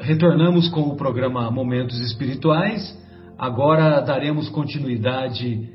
retornamos 0.00 0.68
com 0.70 0.82
o 0.82 0.96
programa 0.96 1.50
Momentos 1.50 2.00
Espirituais. 2.00 2.98
Agora 3.38 4.00
daremos 4.00 4.48
continuidade 4.48 5.68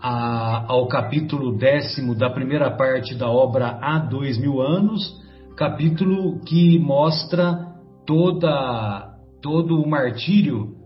a, 0.00 0.64
ao 0.68 0.86
capítulo 0.86 1.56
décimo 1.56 2.14
da 2.14 2.30
primeira 2.30 2.70
parte 2.70 3.14
da 3.14 3.28
obra 3.28 3.78
Há 3.80 3.98
Dois 3.98 4.38
Mil 4.38 4.60
Anos, 4.60 5.20
capítulo 5.56 6.40
que 6.44 6.78
mostra 6.78 7.72
toda, 8.06 9.16
todo 9.40 9.80
o 9.80 9.88
martírio 9.88 10.76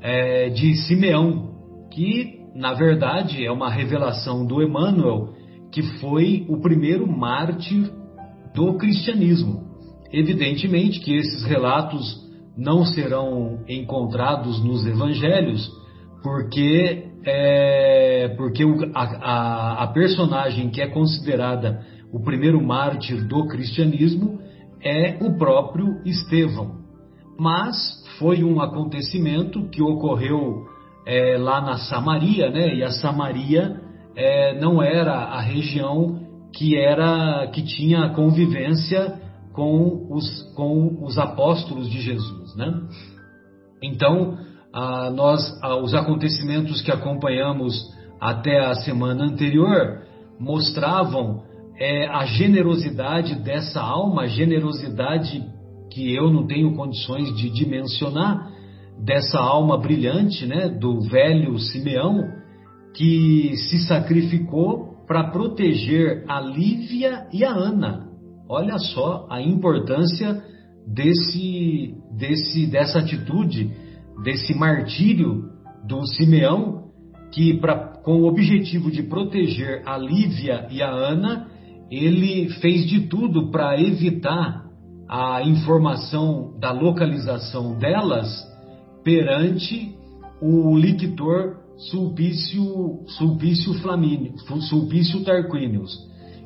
é, 0.00 0.50
de 0.50 0.76
Simeão, 0.76 1.52
que 1.90 2.40
na 2.54 2.74
verdade 2.74 3.44
é 3.44 3.50
uma 3.50 3.70
revelação 3.70 4.44
do 4.46 4.62
Emmanuel, 4.62 5.30
que 5.70 5.82
foi 6.00 6.44
o 6.50 6.60
primeiro 6.60 7.10
mártir 7.10 7.90
do 8.54 8.74
cristianismo. 8.74 9.72
Evidentemente 10.12 11.00
que 11.00 11.16
esses 11.16 11.44
relatos 11.44 12.22
não 12.56 12.84
serão 12.84 13.60
encontrados 13.68 14.62
nos 14.62 14.86
evangelhos, 14.86 15.70
porque, 16.22 17.08
é, 17.24 18.34
porque 18.36 18.64
o, 18.64 18.90
a, 18.94 19.84
a, 19.84 19.86
personagem 19.88 20.70
que 20.70 20.80
é 20.80 20.86
considerada 20.86 21.80
o 22.12 22.22
primeiro 22.22 22.62
mártir 22.62 23.26
do 23.26 23.46
cristianismo 23.46 24.38
é 24.82 25.16
o 25.20 25.36
próprio 25.36 26.00
Estevão. 26.04 26.82
Mas 27.38 27.74
foi 28.18 28.44
um 28.44 28.60
acontecimento 28.60 29.68
que 29.70 29.82
ocorreu 29.82 30.66
é, 31.06 31.36
lá 31.38 31.60
na 31.60 31.78
Samaria, 31.78 32.50
né? 32.50 32.74
E 32.74 32.82
a 32.84 32.90
Samaria 32.90 33.80
é, 34.14 34.60
não 34.60 34.82
era 34.82 35.14
a 35.14 35.40
região 35.40 36.20
que 36.54 36.76
era 36.76 37.46
que 37.48 37.62
tinha 37.62 38.10
convivência 38.10 39.21
com 39.52 40.06
os, 40.10 40.42
com 40.54 41.04
os 41.04 41.18
apóstolos 41.18 41.90
de 41.90 42.00
Jesus, 42.00 42.56
né? 42.56 42.72
Então, 43.82 44.38
a, 44.72 45.10
nós, 45.10 45.40
a, 45.62 45.76
os 45.76 45.94
acontecimentos 45.94 46.80
que 46.80 46.90
acompanhamos 46.90 47.74
até 48.20 48.64
a 48.64 48.74
semana 48.74 49.24
anterior 49.24 50.02
mostravam 50.38 51.42
é, 51.78 52.06
a 52.06 52.24
generosidade 52.24 53.34
dessa 53.36 53.80
alma, 53.80 54.28
generosidade 54.28 55.44
que 55.90 56.14
eu 56.14 56.32
não 56.32 56.46
tenho 56.46 56.74
condições 56.74 57.34
de 57.36 57.50
dimensionar, 57.50 58.50
dessa 58.98 59.38
alma 59.38 59.76
brilhante, 59.76 60.46
né, 60.46 60.68
do 60.68 61.00
velho 61.02 61.58
Simeão, 61.58 62.22
que 62.94 63.56
se 63.56 63.86
sacrificou 63.86 64.92
para 65.06 65.30
proteger 65.30 66.24
a 66.28 66.40
Lívia 66.40 67.26
e 67.32 67.44
a 67.44 67.50
Ana. 67.50 68.01
Olha 68.54 68.76
só 68.76 69.26
a 69.30 69.40
importância 69.40 70.44
desse, 70.86 71.94
desse, 72.18 72.66
dessa 72.66 72.98
atitude, 72.98 73.70
desse 74.22 74.52
martírio 74.54 75.44
do 75.88 76.04
Simeão, 76.04 76.90
que 77.32 77.54
pra, 77.54 78.02
com 78.04 78.20
o 78.20 78.26
objetivo 78.26 78.90
de 78.90 79.04
proteger 79.04 79.82
a 79.86 79.96
Lívia 79.96 80.66
e 80.70 80.82
a 80.82 80.90
Ana, 80.90 81.48
ele 81.90 82.50
fez 82.60 82.86
de 82.86 83.08
tudo 83.08 83.50
para 83.50 83.80
evitar 83.80 84.66
a 85.08 85.42
informação 85.42 86.52
da 86.60 86.72
localização 86.72 87.78
delas 87.78 88.28
perante 89.02 89.96
o 90.42 90.76
lictor 90.76 91.56
Sulpício, 91.90 93.00
Sulpício 93.16 93.72
Flamínio, 93.80 94.34
Sulpício 94.68 95.24
Tarquinius. 95.24 95.90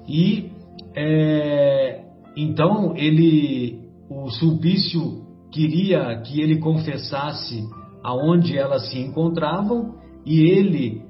E 0.09 0.55
é, 0.97 2.05
então 2.37 2.97
ele, 2.97 3.79
o 4.09 4.31
Sulpício 4.31 5.27
queria 5.53 6.21
que 6.23 6.41
ele 6.41 6.59
confessasse 6.59 7.63
aonde 8.03 8.57
elas 8.57 8.91
se 8.91 8.99
encontravam 8.99 9.95
e 10.25 10.41
ele 10.41 11.03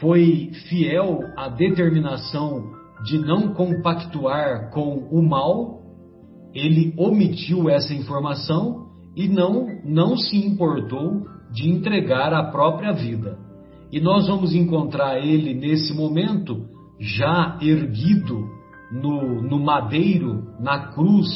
foi 0.00 0.50
fiel 0.68 1.20
à 1.36 1.48
determinação 1.48 2.72
de 3.04 3.18
não 3.18 3.52
compactuar 3.52 4.70
com 4.70 5.08
o 5.10 5.22
mal, 5.22 5.82
ele 6.54 6.94
omitiu 6.96 7.68
essa 7.68 7.92
informação 7.92 8.86
e 9.14 9.28
não, 9.28 9.66
não 9.84 10.16
se 10.16 10.36
importou 10.36 11.26
de 11.52 11.68
entregar 11.68 12.32
a 12.32 12.44
própria 12.50 12.92
vida. 12.92 13.38
E 13.92 14.00
nós 14.00 14.26
vamos 14.26 14.54
encontrar 14.54 15.18
ele 15.18 15.54
nesse 15.54 15.94
momento 15.94 16.66
já 16.98 17.58
erguido 17.60 18.48
no, 18.94 19.42
no 19.42 19.58
madeiro, 19.58 20.54
na 20.60 20.92
cruz 20.92 21.26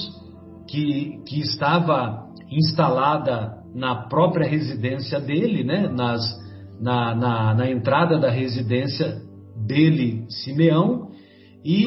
que, 0.68 1.20
que 1.26 1.40
estava 1.40 2.28
instalada 2.50 3.58
na 3.74 4.06
própria 4.08 4.48
residência 4.48 5.18
dele, 5.18 5.64
né? 5.64 5.88
Nas, 5.88 6.22
na, 6.80 7.14
na, 7.14 7.54
na 7.54 7.70
entrada 7.70 8.16
da 8.18 8.30
residência 8.30 9.20
dele, 9.66 10.24
Simeão, 10.28 11.10
e 11.64 11.84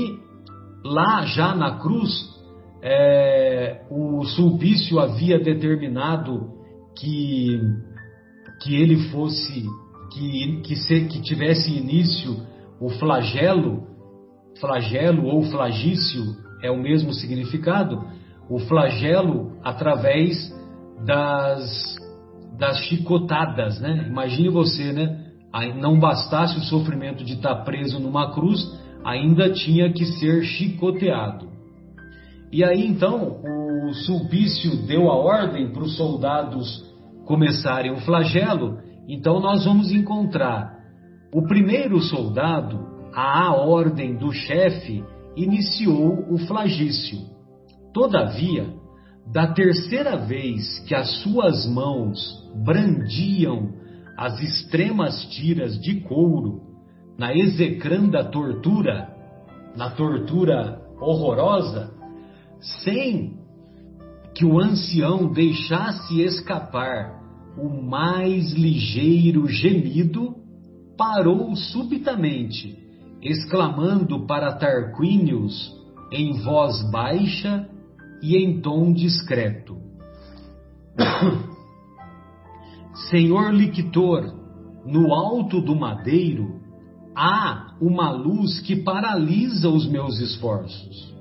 lá 0.83 1.25
já 1.25 1.55
na 1.55 1.79
cruz, 1.79 2.11
é, 2.83 3.85
o 3.89 4.25
Sulpício 4.25 4.99
havia 4.99 5.39
determinado 5.39 6.49
que, 6.99 7.59
que 8.61 8.75
ele 8.75 9.09
fosse, 9.09 9.65
que, 10.11 10.61
que, 10.63 10.75
se, 10.75 11.05
que 11.05 11.21
tivesse 11.21 11.71
início 11.71 12.35
o 12.79 12.89
flagelo, 12.89 13.90
flagelo 14.61 15.25
ou 15.25 15.41
flagício 15.43 16.23
é 16.63 16.71
o 16.71 16.77
mesmo 16.77 17.11
significado, 17.13 18.05
o 18.49 18.59
flagelo 18.59 19.57
através 19.63 20.53
das, 21.05 21.97
das 22.57 22.77
chicotadas, 22.85 23.81
né? 23.81 24.05
Imagine 24.07 24.49
você, 24.49 24.93
né? 24.93 25.25
Não 25.81 25.99
bastasse 25.99 26.57
o 26.57 26.63
sofrimento 26.63 27.25
de 27.25 27.33
estar 27.33 27.55
preso 27.63 27.99
numa 27.99 28.31
cruz, 28.33 28.59
ainda 29.03 29.51
tinha 29.51 29.91
que 29.91 30.05
ser 30.05 30.43
chicoteado. 30.43 31.49
E 32.51 32.63
aí 32.63 32.85
então 32.85 33.41
o 33.89 33.93
Sulpício 33.93 34.85
deu 34.85 35.09
a 35.09 35.15
ordem 35.15 35.71
para 35.71 35.83
os 35.83 35.97
soldados 35.97 36.85
começarem 37.25 37.91
o 37.91 37.97
flagelo. 38.01 38.79
Então 39.07 39.39
nós 39.39 39.65
vamos 39.65 39.91
encontrar 39.91 40.77
o 41.33 41.47
primeiro 41.47 41.99
soldado, 42.01 42.90
a 43.13 43.53
ordem 43.55 44.15
do 44.15 44.31
chefe, 44.31 45.03
iniciou 45.35 46.25
o 46.31 46.37
flagício. 46.39 47.19
Todavia, 47.93 48.73
da 49.31 49.47
terceira 49.47 50.17
vez 50.17 50.79
que 50.87 50.95
as 50.95 51.21
suas 51.21 51.65
mãos 51.65 52.19
brandiam 52.63 53.73
as 54.17 54.39
extremas 54.39 55.25
tiras 55.25 55.79
de 55.79 56.01
couro 56.01 56.61
na 57.17 57.35
execranda 57.35 58.23
tortura, 58.23 59.09
na 59.75 59.89
tortura 59.91 60.81
horrorosa, 60.99 61.93
sem 62.83 63.39
que 64.35 64.45
o 64.45 64.59
ancião 64.59 65.31
deixasse 65.31 66.21
escapar 66.21 67.19
o 67.57 67.69
mais 67.69 68.53
ligeiro 68.53 69.47
gemido, 69.47 70.35
parou 70.97 71.55
subitamente, 71.55 72.80
exclamando 73.21 74.25
para 74.25 74.53
Tarquínios 74.53 75.75
em 76.11 76.41
voz 76.41 76.81
baixa 76.91 77.69
e 78.21 78.35
em 78.35 78.61
tom 78.61 78.91
discreto: 78.91 79.77
Senhor 83.09 83.53
lictor, 83.53 84.33
no 84.85 85.13
alto 85.13 85.61
do 85.61 85.75
madeiro 85.75 86.59
há 87.15 87.75
uma 87.79 88.11
luz 88.11 88.59
que 88.61 88.75
paralisa 88.75 89.69
os 89.69 89.87
meus 89.89 90.19
esforços. 90.19 91.11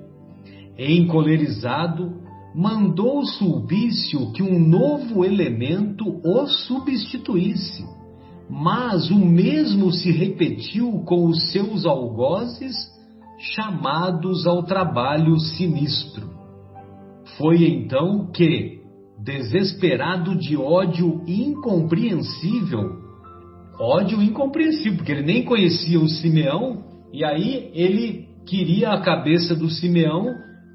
Encolerizado, 0.78 2.20
mandou 2.54 3.25
Sulpício 3.25 4.32
que 4.32 4.42
um 4.42 4.58
novo 4.58 5.25
elemento 5.25 6.20
o 6.25 6.46
substituísse, 6.46 7.84
mas 8.50 9.11
o 9.11 9.19
mesmo 9.19 9.93
se 9.93 10.11
repetiu 10.11 11.05
com 11.06 11.26
os 11.26 11.52
seus 11.52 11.87
algozes, 11.87 12.75
chamados 13.55 14.47
ao 14.47 14.64
trabalho 14.64 15.38
sinistro. 15.38 16.29
Foi 17.38 17.64
então 17.64 18.31
que, 18.32 18.81
desesperado 19.23 20.35
de 20.35 20.56
ódio 20.56 21.23
incompreensível, 21.29 22.99
ódio 23.79 24.20
incompreensível, 24.20 24.97
porque 24.97 25.12
ele 25.12 25.23
nem 25.23 25.44
conhecia 25.44 26.00
o 26.00 26.08
Simeão, 26.08 26.85
e 27.12 27.25
aí 27.25 27.70
ele 27.73 28.29
queria 28.47 28.91
a 28.91 29.00
cabeça 29.00 29.55
do 29.55 29.70
Simeão, 29.70 30.26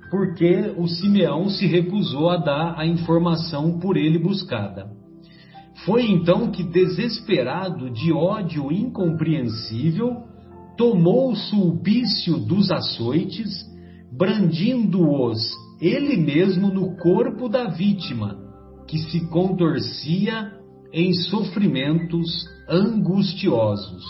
porque 0.10 0.74
o 0.77 0.88
Simeão 0.88 1.50
se 1.50 1.68
recusou 1.68 2.30
a 2.30 2.38
dar 2.38 2.80
a 2.80 2.88
informação 2.88 3.80
por 3.80 3.98
ele 3.98 4.18
buscada. 4.18 5.04
Foi 5.85 6.09
então 6.09 6.49
que, 6.49 6.63
desesperado 6.63 7.91
de 7.91 8.11
ódio 8.11 8.71
incompreensível, 8.71 10.23
tomou 10.75 11.35
sulpício 11.35 12.37
dos 12.37 12.71
açoites, 12.71 13.63
brandindo-os 14.11 15.39
ele 15.79 16.17
mesmo 16.17 16.69
no 16.69 16.97
corpo 16.97 17.47
da 17.47 17.65
vítima, 17.65 18.37
que 18.87 18.97
se 18.97 19.27
contorcia 19.27 20.51
em 20.91 21.13
sofrimentos 21.13 22.27
angustiosos. 22.67 24.03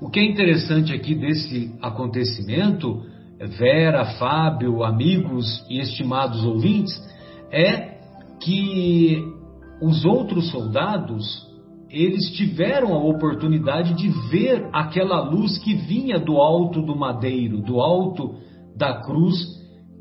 O 0.00 0.08
que 0.08 0.20
é 0.20 0.24
interessante 0.24 0.92
aqui 0.92 1.14
desse 1.14 1.74
acontecimento, 1.82 3.02
Vera, 3.58 4.04
Fábio, 4.18 4.82
amigos 4.84 5.64
e 5.68 5.80
estimados 5.80 6.44
ouvintes, 6.44 6.94
é 7.50 7.98
que 8.40 9.37
os 9.80 10.04
outros 10.04 10.50
soldados 10.50 11.48
eles 11.90 12.30
tiveram 12.32 12.92
a 12.92 13.02
oportunidade 13.02 13.94
de 13.94 14.08
ver 14.28 14.68
aquela 14.72 15.20
luz 15.20 15.56
que 15.58 15.74
vinha 15.74 16.18
do 16.18 16.36
alto 16.36 16.82
do 16.82 16.94
madeiro, 16.94 17.62
do 17.62 17.80
alto 17.80 18.34
da 18.76 19.00
cruz 19.00 19.34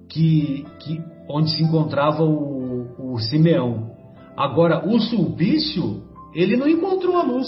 que, 0.09 0.65
que 0.79 1.01
onde 1.29 1.51
se 1.51 1.63
encontrava 1.63 2.23
o, 2.23 3.13
o 3.13 3.19
Simeão. 3.19 3.91
Agora, 4.35 4.85
o 4.85 4.99
Sulpício, 4.99 6.03
ele 6.33 6.57
não 6.57 6.67
encontrou 6.67 7.15
a 7.17 7.23
luz. 7.23 7.47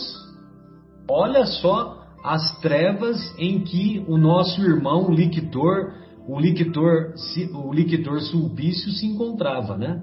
Olha 1.10 1.46
só 1.46 2.00
as 2.24 2.60
trevas 2.60 3.18
em 3.38 3.62
que 3.62 4.04
o 4.08 4.18
nosso 4.18 4.62
irmão 4.62 5.12
Lictor, 5.12 5.94
o 6.28 6.40
Lictor, 6.40 7.14
o 7.54 7.74
Lictor 7.74 8.22
Sulpício 8.22 8.92
se 8.92 9.06
encontrava, 9.06 9.78
né? 9.78 10.02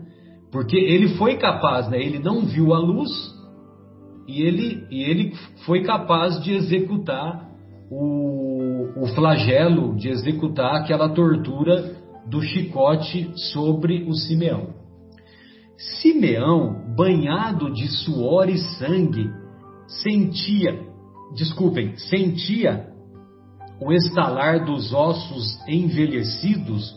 Porque 0.51 0.77
ele 0.77 1.17
foi 1.17 1.37
capaz, 1.37 1.89
né? 1.89 1.99
Ele 1.99 2.19
não 2.19 2.43
viu 2.43 2.73
a 2.73 2.79
luz 2.79 3.11
e 4.29 4.43
ele, 4.43 4.87
e 4.91 5.03
ele 5.03 5.35
foi 5.65 5.83
capaz 5.83 6.43
de 6.43 6.53
executar 6.53 7.49
o, 7.91 9.03
o 9.03 9.07
flagelo, 9.15 9.95
de 9.97 10.09
executar 10.09 10.77
aquela 10.77 11.09
tortura 11.09 11.97
do 12.27 12.43
chicote 12.43 13.31
sobre 13.53 14.05
o 14.05 14.15
Simeão. 14.15 14.75
Simeão, 16.01 16.95
banhado 16.97 17.73
de 17.73 17.87
suor 17.89 18.49
e 18.49 18.59
sangue, 18.59 19.31
sentia, 19.87 20.81
desculpem, 21.35 21.97
sentia 21.97 22.87
o 23.81 23.93
estalar 23.93 24.65
dos 24.65 24.93
ossos 24.93 25.59
envelhecidos 25.69 26.97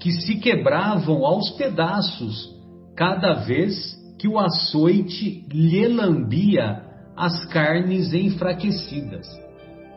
que 0.00 0.10
se 0.10 0.36
quebravam 0.36 1.24
aos 1.24 1.50
pedaços 1.50 2.55
cada 2.96 3.34
vez 3.34 3.94
que 4.18 4.26
o 4.26 4.38
açoite 4.38 5.44
lhe 5.52 5.86
lambia 5.86 6.82
as 7.16 7.44
carnes 7.46 8.12
enfraquecidas. 8.14 9.26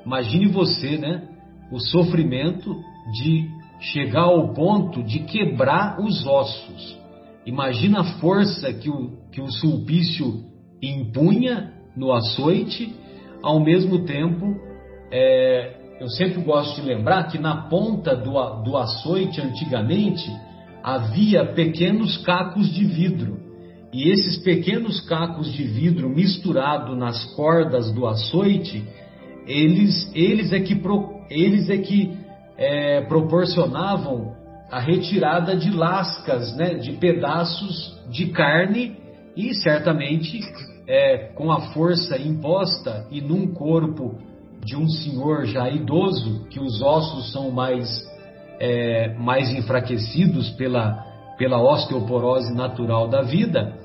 Imagine 0.06 0.48
você, 0.48 0.98
né? 0.98 1.28
O 1.72 1.80
sofrimento 1.80 2.76
de 3.14 3.48
chegar 3.80 4.24
ao 4.24 4.54
ponto 4.54 5.04
de 5.04 5.20
quebrar 5.20 6.00
os 6.00 6.26
ossos. 6.28 6.98
Imagina 7.46 8.02
a 8.02 8.20
força 8.20 8.74
que 8.74 8.90
o, 8.90 9.18
que 9.32 9.42
o 9.42 9.50
sulpício 9.50 10.44
impunha 10.82 11.74
no 11.96 12.12
açoite, 12.12 12.94
ao 13.42 13.60
mesmo 13.60 14.06
tempo, 14.06 14.56
é, 15.12 15.98
eu 16.00 16.08
sempre 16.10 16.42
gosto 16.42 16.82
de 16.82 16.88
lembrar 16.88 17.24
que 17.30 17.38
na 17.38 17.70
ponta 17.70 18.16
do, 18.16 18.32
do 18.64 18.78
açoite, 18.78 19.42
antigamente, 19.42 20.30
havia 20.84 21.46
pequenos 21.54 22.18
cacos 22.18 22.74
de 22.74 22.86
vidro. 22.86 23.40
E 23.92 24.10
esses 24.10 24.38
pequenos 24.44 25.02
cacos 25.02 25.52
de 25.52 25.64
vidro 25.64 26.10
misturados 26.10 26.98
nas 26.98 27.26
cordas 27.36 27.92
do 27.92 28.06
açoite, 28.06 28.84
eles, 29.48 30.12
eles 30.14 30.54
é 30.54 30.60
que, 30.60 30.76
pro, 30.76 31.10
eles 31.30 31.70
é 31.70 31.78
que 31.78 32.18
é, 32.58 33.02
proporcionavam 33.02 34.36
a 34.70 34.80
retirada 34.80 35.56
de 35.56 35.72
lascas, 35.72 36.56
né, 36.56 36.76
de 36.76 36.94
pedaços 36.94 37.98
de 38.12 38.28
carne 38.28 38.96
e 39.36 39.54
certamente 39.56 40.40
é, 40.88 41.30
com 41.36 41.52
a 41.52 41.62
força 41.72 42.18
imposta 42.18 43.08
e 43.10 43.22
num 43.22 43.54
corpo 43.54 44.18
de 44.64 44.76
um 44.76 44.88
senhor 44.88 45.46
já 45.46 45.70
idoso, 45.70 46.46
que 46.50 46.60
os 46.60 46.82
ossos 46.82 47.32
são 47.32 47.50
mais, 47.50 47.88
é, 48.60 49.16
mais 49.18 49.50
enfraquecidos 49.50 50.50
pela, 50.52 51.04
pela 51.38 51.62
osteoporose 51.62 52.54
natural 52.54 53.08
da 53.08 53.22
vida, 53.22 53.78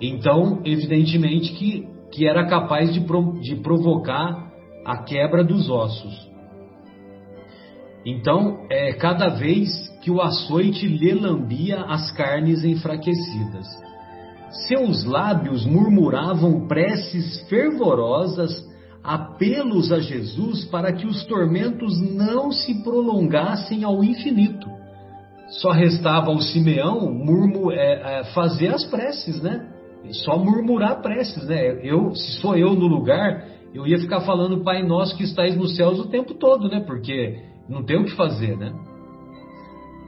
então, 0.00 0.60
evidentemente 0.64 1.52
que, 1.54 1.88
que 2.12 2.26
era 2.26 2.46
capaz 2.46 2.92
de, 2.92 3.00
pro, 3.00 3.40
de 3.40 3.56
provocar 3.56 4.50
a 4.84 4.98
quebra 4.98 5.42
dos 5.42 5.70
ossos. 5.70 6.26
Então, 8.04 8.66
é, 8.70 8.92
cada 8.92 9.28
vez 9.30 9.68
que 10.00 10.10
o 10.10 10.20
açoite 10.20 10.86
lhe 10.86 11.12
lambia 11.12 11.80
as 11.82 12.12
carnes 12.12 12.64
enfraquecidas. 12.64 13.66
Seus 14.68 15.04
lábios 15.04 15.66
murmuravam 15.66 16.68
preces 16.68 17.40
fervorosas, 17.48 18.64
apelos 19.06 19.92
a 19.92 20.00
Jesus 20.00 20.64
para 20.66 20.92
que 20.92 21.06
os 21.06 21.24
tormentos 21.24 22.00
não 22.00 22.50
se 22.50 22.82
prolongassem 22.82 23.84
ao 23.84 24.02
infinito 24.02 24.76
só 25.48 25.70
restava 25.70 26.30
ao 26.30 26.40
Simeão 26.40 27.12
murmur, 27.12 27.72
é, 27.72 28.20
é, 28.20 28.24
fazer 28.34 28.68
as 28.68 28.84
preces, 28.84 29.40
né? 29.42 29.68
Só 30.24 30.38
murmurar 30.38 31.02
preces, 31.02 31.46
né? 31.46 31.80
Eu, 31.82 32.14
se 32.14 32.40
sou 32.40 32.56
eu 32.56 32.74
no 32.74 32.86
lugar, 32.86 33.44
eu 33.74 33.86
ia 33.86 33.98
ficar 33.98 34.20
falando 34.20 34.62
Pai 34.62 34.82
Nosso 34.82 35.16
que 35.16 35.24
estais 35.24 35.56
nos 35.56 35.76
céus 35.76 35.98
o 35.98 36.08
tempo 36.08 36.34
todo, 36.34 36.68
né? 36.68 36.80
Porque 36.80 37.38
não 37.68 37.84
tem 37.84 38.00
o 38.00 38.04
que 38.04 38.16
fazer, 38.16 38.56
né? 38.56 38.72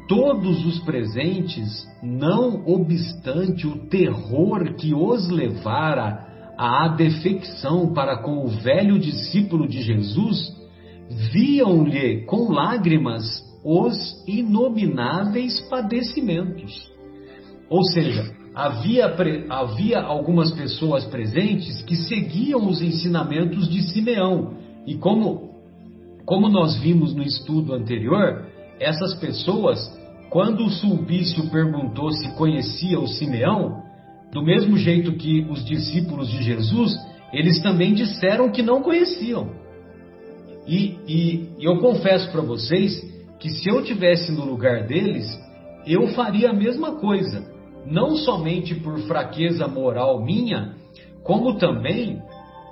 Todos 0.08 0.64
os 0.64 0.78
presentes, 0.80 1.86
não 2.02 2.64
obstante 2.66 3.66
o 3.66 3.86
terror 3.88 4.74
que 4.74 4.94
os 4.94 5.28
levara 5.28 6.27
à 6.58 6.88
defecção 6.88 7.94
para 7.94 8.18
com 8.18 8.44
o 8.44 8.48
velho 8.48 8.98
discípulo 8.98 9.68
de 9.68 9.80
Jesus, 9.80 10.56
viam-lhe 11.32 12.24
com 12.26 12.50
lágrimas 12.52 13.24
os 13.64 13.96
inomináveis 14.26 15.60
padecimentos. 15.68 16.90
Ou 17.70 17.84
seja, 17.84 18.34
havia, 18.54 19.14
havia 19.48 20.00
algumas 20.00 20.50
pessoas 20.50 21.04
presentes 21.04 21.80
que 21.82 21.94
seguiam 21.94 22.66
os 22.66 22.82
ensinamentos 22.82 23.68
de 23.68 23.82
Simeão. 23.82 24.54
E 24.84 24.96
como, 24.96 25.50
como 26.24 26.48
nós 26.48 26.76
vimos 26.78 27.14
no 27.14 27.22
estudo 27.22 27.72
anterior, 27.72 28.46
essas 28.80 29.14
pessoas, 29.14 29.78
quando 30.28 30.64
o 30.64 30.70
Sulpício 30.70 31.48
perguntou 31.50 32.10
se 32.10 32.28
conhecia 32.36 32.98
o 32.98 33.06
Simeão, 33.06 33.87
do 34.32 34.42
mesmo 34.42 34.76
jeito 34.76 35.12
que 35.12 35.46
os 35.50 35.64
discípulos 35.64 36.28
de 36.30 36.42
Jesus, 36.42 36.94
eles 37.32 37.60
também 37.62 37.94
disseram 37.94 38.50
que 38.50 38.62
não 38.62 38.82
conheciam. 38.82 39.50
E, 40.66 40.98
e, 41.08 41.48
eu 41.60 41.78
confesso 41.78 42.30
para 42.30 42.42
vocês 42.42 43.00
que 43.38 43.48
se 43.48 43.68
eu 43.68 43.82
tivesse 43.82 44.32
no 44.32 44.44
lugar 44.44 44.86
deles, 44.86 45.26
eu 45.86 46.08
faria 46.08 46.50
a 46.50 46.52
mesma 46.52 46.96
coisa, 46.96 47.50
não 47.86 48.16
somente 48.16 48.74
por 48.74 48.98
fraqueza 49.00 49.66
moral 49.66 50.22
minha, 50.22 50.74
como 51.22 51.56
também 51.56 52.20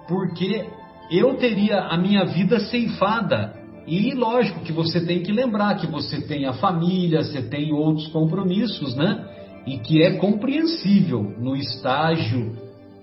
porque 0.06 0.66
eu 1.10 1.36
teria 1.36 1.80
a 1.80 1.96
minha 1.96 2.24
vida 2.24 2.60
ceifada. 2.60 3.54
E 3.86 4.12
lógico 4.14 4.60
que 4.60 4.72
você 4.72 5.04
tem 5.04 5.22
que 5.22 5.32
lembrar 5.32 5.76
que 5.76 5.86
você 5.86 6.20
tem 6.20 6.44
a 6.44 6.52
família, 6.54 7.22
você 7.22 7.40
tem 7.42 7.72
outros 7.72 8.08
compromissos, 8.08 8.94
né? 8.96 9.35
E 9.66 9.78
que 9.78 10.02
é 10.02 10.16
compreensível 10.16 11.22
no 11.22 11.56
estágio 11.56 12.56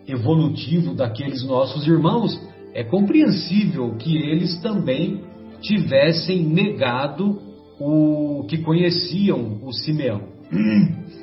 evolutivo 0.08 0.94
daqueles 0.94 1.44
nossos 1.44 1.86
irmãos, 1.86 2.40
é 2.74 2.84
compreensível 2.84 3.96
que 3.98 4.18
eles 4.18 4.60
também 4.62 5.24
tivessem 5.62 6.44
negado 6.44 7.42
o 7.80 8.46
que 8.48 8.60
conheciam 8.60 9.60
o 9.64 9.72
Simeão. 9.72 10.22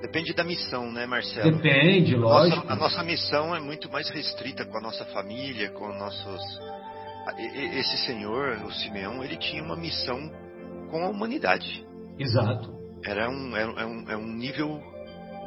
Depende 0.00 0.32
da 0.32 0.42
missão, 0.42 0.90
né, 0.90 1.06
Marcelo? 1.06 1.52
Depende, 1.52 2.16
lógico. 2.16 2.56
Nossa, 2.56 2.72
a 2.72 2.76
nossa 2.76 3.02
missão 3.04 3.54
é 3.54 3.60
muito 3.60 3.90
mais 3.92 4.08
restrita 4.10 4.64
com 4.64 4.78
a 4.78 4.80
nossa 4.80 5.04
família, 5.06 5.70
com 5.70 5.86
nossos. 5.96 6.42
Esse 7.76 7.96
senhor, 8.06 8.60
o 8.64 8.72
Simeão, 8.72 9.22
ele 9.22 9.36
tinha 9.36 9.62
uma 9.62 9.76
missão 9.76 10.18
com 10.90 11.04
a 11.04 11.10
humanidade. 11.10 11.86
Exato. 12.18 12.79
Era 13.04 13.30
um, 13.30 13.56
é 13.56 13.86
um, 13.86 14.10
é 14.10 14.16
um 14.16 14.36
nível 14.36 14.80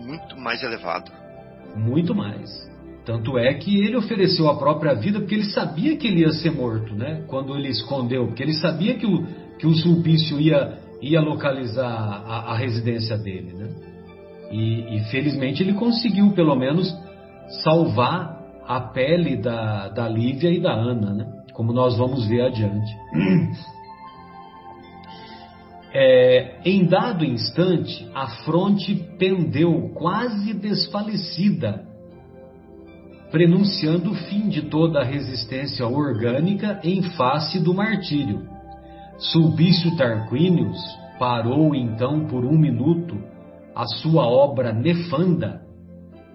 muito 0.01 0.37
mais 0.37 0.63
elevado. 0.63 1.11
Muito 1.75 2.15
mais. 2.15 2.49
Tanto 3.05 3.37
é 3.37 3.53
que 3.53 3.83
ele 3.83 3.97
ofereceu 3.97 4.49
a 4.49 4.57
própria 4.57 4.93
vida 4.93 5.19
porque 5.19 5.35
ele 5.35 5.45
sabia 5.45 5.97
que 5.97 6.07
ele 6.07 6.21
ia 6.21 6.31
ser 6.31 6.51
morto, 6.51 6.95
né? 6.95 7.23
Quando 7.27 7.55
ele 7.55 7.67
escondeu, 7.69 8.27
porque 8.27 8.41
ele 8.41 8.53
sabia 8.53 8.95
que 8.95 9.05
o, 9.05 9.25
que 9.59 9.67
o 9.67 9.73
Sulpício 9.73 10.39
ia, 10.39 10.79
ia 11.01 11.19
localizar 11.19 11.85
a, 11.85 12.53
a 12.53 12.57
residência 12.57 13.17
dele, 13.17 13.53
né? 13.53 13.69
E, 14.51 14.97
e, 14.97 15.03
felizmente 15.05 15.63
ele 15.63 15.73
conseguiu 15.73 16.31
pelo 16.31 16.55
menos 16.55 16.95
salvar 17.63 18.39
a 18.65 18.79
pele 18.79 19.35
da, 19.35 19.89
da 19.89 20.07
Lívia 20.07 20.51
e 20.51 20.61
da 20.61 20.71
Ana, 20.71 21.13
né? 21.13 21.27
Como 21.53 21.73
nós 21.73 21.97
vamos 21.97 22.25
ver 22.27 22.41
adiante. 22.41 22.91
É, 25.95 26.55
em 26.65 26.87
dado 26.87 27.23
instante, 27.23 28.09
a 28.15 28.27
fronte 28.43 28.95
pendeu 29.19 29.91
quase 29.93 30.51
desfalecida, 30.55 31.85
prenunciando 33.29 34.11
o 34.11 34.15
fim 34.15 34.49
de 34.49 34.63
toda 34.63 35.01
a 35.01 35.03
resistência 35.03 35.85
orgânica 35.85 36.79
em 36.83 37.03
face 37.15 37.59
do 37.59 37.75
martírio. 37.75 38.41
Sulpício 39.19 39.95
Tarquinius 39.95 40.79
parou 41.19 41.75
então 41.75 42.25
por 42.25 42.43
um 42.43 42.57
minuto 42.57 43.15
a 43.75 43.85
sua 43.85 44.25
obra 44.25 44.73
nefanda 44.73 45.61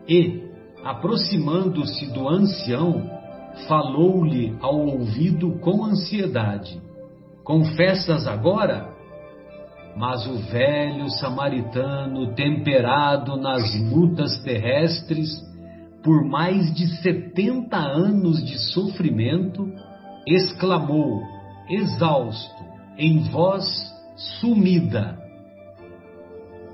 e, 0.09 0.41
aproximando-se 0.85 2.07
do 2.13 2.29
ancião, 2.29 3.11
falou-lhe 3.67 4.57
ao 4.61 4.79
ouvido 4.79 5.59
com 5.59 5.85
ansiedade: 5.85 6.81
Confessas 7.43 8.25
agora? 8.29 8.98
Mas 9.97 10.27
o 10.27 10.39
velho 10.51 11.09
samaritano, 11.11 12.35
temperado 12.35 13.37
nas 13.37 13.75
lutas 13.91 14.39
terrestres, 14.43 15.29
por 16.03 16.25
mais 16.25 16.73
de 16.75 16.87
setenta 17.03 17.77
anos 17.79 18.45
de 18.45 18.59
sofrimento, 18.73 19.69
exclamou, 20.27 21.23
exausto, 21.69 22.65
em 22.97 23.21
voz 23.31 23.65
sumida: 24.41 25.19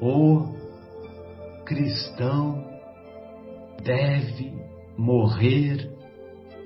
O 0.00 0.54
cristão 1.64 2.64
deve 3.82 4.52
morrer 4.96 5.90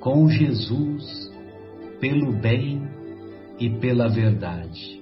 com 0.01 0.29
Jesus 0.29 1.33
pelo 2.01 2.33
bem 2.33 2.83
e 3.59 3.71
pela 3.71 4.09
verdade. 4.09 4.98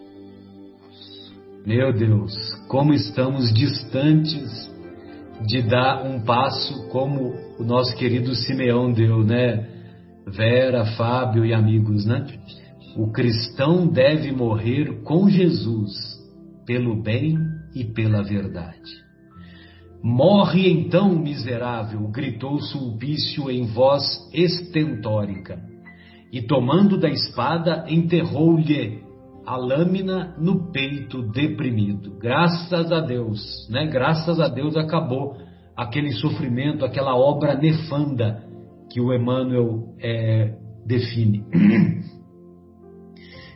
Meu 1.67 1.93
Deus, 1.93 2.33
como 2.69 2.95
estamos 2.95 3.53
distantes 3.53 4.73
de 5.49 5.63
dar 5.63 6.07
um 6.07 6.21
passo 6.21 6.89
como 6.91 7.35
o 7.59 7.65
nosso 7.65 7.97
querido 7.97 8.37
Simeão 8.37 8.93
deu, 8.93 9.25
né? 9.25 9.67
Vera, 10.29 10.87
Fábio 10.97 11.45
e 11.45 11.53
amigos, 11.53 12.07
né? 12.07 12.25
O 12.97 13.11
cristão 13.11 13.89
deve 13.89 14.31
morrer 14.31 15.03
com 15.03 15.29
Jesus 15.29 15.91
pelo 16.65 17.03
bem 17.03 17.37
e 17.75 17.83
pela 17.83 18.23
verdade. 18.23 19.05
Morre 20.01 20.71
então, 20.71 21.19
miserável! 21.19 22.07
gritou 22.13 22.61
Sulpício 22.61 23.51
em 23.51 23.67
voz 23.67 24.05
estentórica. 24.33 25.61
E 26.33 26.43
tomando 26.43 26.97
da 26.97 27.09
espada, 27.09 27.87
enterrou-lhe 27.89 29.05
a 29.47 29.57
lâmina 29.57 30.35
no 30.39 30.73
peito 30.73 31.23
deprimido. 31.31 32.19
Graças 32.19 32.91
a 32.91 33.01
Deus, 33.01 33.69
né? 33.71 33.87
Graças 33.87 34.41
a 34.41 34.49
Deus 34.49 34.77
acabou 34.77 35.37
aquele 35.77 36.11
sofrimento, 36.13 36.85
aquela 36.85 37.17
obra 37.17 37.55
nefanda 37.55 38.43
que 38.91 39.01
o 39.01 39.15
Emmanuel 39.15 39.95
é, 40.01 40.57
define. 40.85 41.45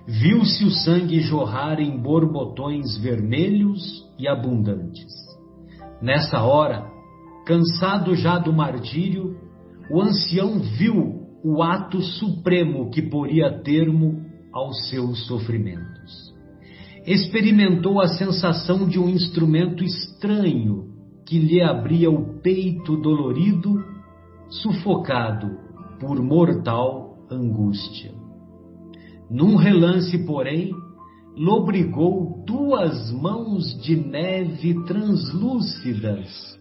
Viu-se 0.07 0.65
o 0.65 0.71
sangue 0.71 1.21
jorrar 1.21 1.81
em 1.81 2.01
borbotões 2.01 2.97
vermelhos 2.99 4.09
e 4.19 4.29
abundantes. 4.29 5.13
Nessa 6.01 6.43
hora, 6.43 6.87
cansado 7.47 8.15
já 8.15 8.39
do 8.39 8.53
martírio, 8.53 9.37
o 9.91 10.01
ancião 10.01 10.61
viu 10.61 11.21
o 11.45 11.63
ato 11.63 12.01
supremo 12.01 12.91
que 12.91 13.03
poria 13.03 13.61
termo 13.63 14.30
aos 14.53 14.89
seus 14.89 15.27
sofrimentos. 15.27 16.35
Experimentou 17.07 18.01
a 18.01 18.09
sensação 18.09 18.89
de 18.89 18.99
um 18.99 19.09
instrumento 19.09 19.83
estranho 19.83 20.91
que 21.27 21.39
lhe 21.39 21.63
abria 21.63 22.11
o 22.11 22.41
peito 22.41 22.97
dolorido, 22.97 23.83
sufocado 24.49 25.57
por 26.01 26.21
mortal 26.21 27.19
angústia. 27.31 28.13
Num 29.31 29.55
relance, 29.55 30.27
porém, 30.27 30.73
lobrigou 31.37 32.43
duas 32.45 33.13
mãos 33.13 33.81
de 33.81 33.95
neve 33.95 34.75
translúcidas 34.85 36.59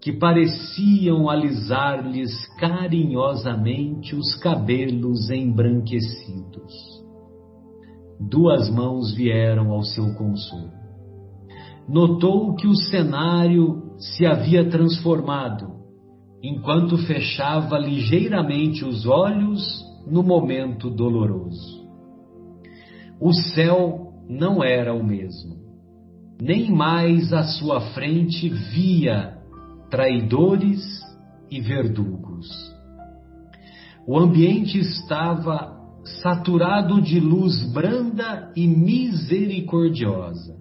que 0.00 0.12
pareciam 0.12 1.28
alisar-lhes 1.28 2.32
carinhosamente 2.58 4.14
os 4.16 4.34
cabelos 4.36 5.28
embranquecidos. 5.28 6.97
Duas 8.20 8.68
mãos 8.70 9.14
vieram 9.14 9.70
ao 9.70 9.82
seu 9.82 10.14
consolo. 10.14 10.72
Notou 11.88 12.54
que 12.54 12.66
o 12.66 12.74
cenário 12.74 13.94
se 13.98 14.26
havia 14.26 14.68
transformado, 14.68 15.78
enquanto 16.42 16.98
fechava 16.98 17.78
ligeiramente 17.78 18.84
os 18.84 19.06
olhos 19.06 19.84
no 20.06 20.22
momento 20.22 20.90
doloroso. 20.90 21.86
O 23.20 23.32
céu 23.32 24.12
não 24.28 24.62
era 24.62 24.94
o 24.94 25.04
mesmo. 25.04 25.56
Nem 26.40 26.70
mais 26.70 27.32
à 27.32 27.42
sua 27.42 27.80
frente 27.92 28.48
via 28.48 29.38
traidores 29.90 30.80
e 31.50 31.60
verdugos. 31.60 32.46
O 34.06 34.18
ambiente 34.18 34.78
estava 34.78 35.77
saturado 36.22 37.00
de 37.00 37.20
luz 37.20 37.62
branda 37.72 38.52
e 38.56 38.66
misericordiosa, 38.66 40.56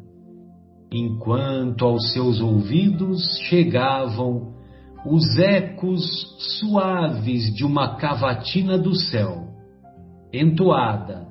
enquanto 0.91 1.85
aos 1.85 2.11
seus 2.13 2.39
ouvidos 2.39 3.21
chegavam 3.49 4.53
os 5.05 5.37
ecos 5.37 6.03
suaves 6.59 7.53
de 7.55 7.63
uma 7.65 7.95
cavatina 7.95 8.77
do 8.77 8.93
céu, 8.95 9.47
entoada, 10.33 11.27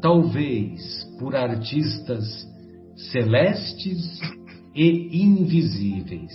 talvez 0.00 0.80
por 1.18 1.34
artistas 1.34 2.24
celestes 3.12 4.20
e 4.74 5.22
invisíveis. 5.22 6.32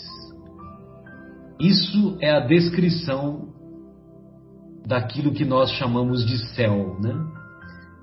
Isso 1.60 2.18
é 2.20 2.32
a 2.32 2.40
descrição 2.40 3.53
daquilo 4.86 5.32
que 5.32 5.46
nós 5.46 5.72
chamamos 5.72 6.26
de 6.26 6.38
céu, 6.56 6.98
né? 7.00 7.14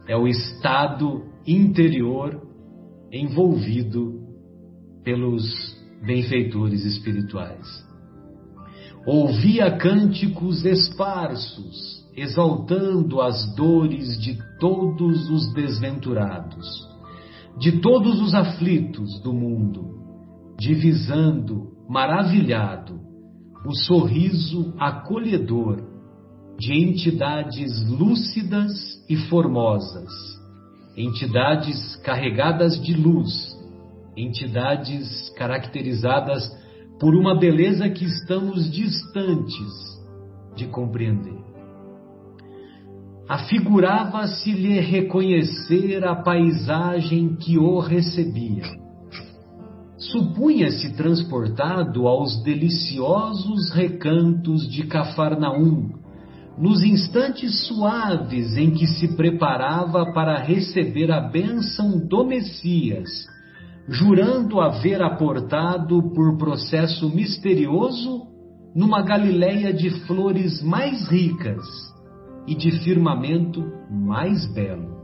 É 0.06 0.16
o 0.16 0.26
estado 0.26 1.24
interior 1.46 2.40
envolvido 3.12 4.20
pelos 5.04 5.44
benfeitores 6.04 6.84
espirituais. 6.84 7.66
Ouvia 9.06 9.76
cânticos 9.76 10.64
esparsos, 10.64 12.04
exaltando 12.16 13.20
as 13.20 13.54
dores 13.54 14.20
de 14.20 14.38
todos 14.58 15.30
os 15.30 15.52
desventurados, 15.54 16.66
de 17.58 17.80
todos 17.80 18.20
os 18.20 18.34
aflitos 18.34 19.20
do 19.22 19.32
mundo, 19.32 19.98
divisando, 20.58 21.72
maravilhado, 21.88 23.00
o 23.64 23.74
sorriso 23.74 24.74
acolhedor 24.78 25.89
de 26.60 26.74
entidades 26.74 27.88
lúcidas 27.88 28.70
e 29.08 29.16
formosas, 29.16 30.12
entidades 30.94 31.96
carregadas 32.04 32.78
de 32.82 32.92
luz, 32.92 33.56
entidades 34.14 35.30
caracterizadas 35.38 36.54
por 37.00 37.14
uma 37.14 37.34
beleza 37.34 37.88
que 37.88 38.04
estamos 38.04 38.70
distantes 38.70 39.72
de 40.54 40.66
compreender. 40.66 41.40
Afigurava-se-lhe 43.26 44.80
reconhecer 44.80 46.04
a 46.04 46.14
paisagem 46.14 47.36
que 47.36 47.56
o 47.56 47.78
recebia 47.78 48.80
supunha-se 50.00 50.94
transportado 50.94 52.08
aos 52.08 52.42
deliciosos 52.42 53.70
recantos 53.72 54.68
de 54.70 54.84
Cafarnaum, 54.84 55.99
nos 56.58 56.82
instantes 56.82 57.66
suaves 57.66 58.56
em 58.56 58.70
que 58.70 58.86
se 58.86 59.16
preparava 59.16 60.12
para 60.12 60.38
receber 60.38 61.10
a 61.10 61.20
bênção 61.20 61.98
do 62.06 62.24
Messias, 62.24 63.08
jurando 63.88 64.60
haver 64.60 65.02
aportado 65.02 66.02
por 66.14 66.36
processo 66.36 67.08
misterioso 67.08 68.28
numa 68.74 69.02
Galileia 69.02 69.72
de 69.72 69.90
flores 70.06 70.62
mais 70.62 71.08
ricas 71.08 71.64
e 72.46 72.54
de 72.54 72.70
firmamento 72.80 73.64
mais 73.90 74.46
belo. 74.52 75.00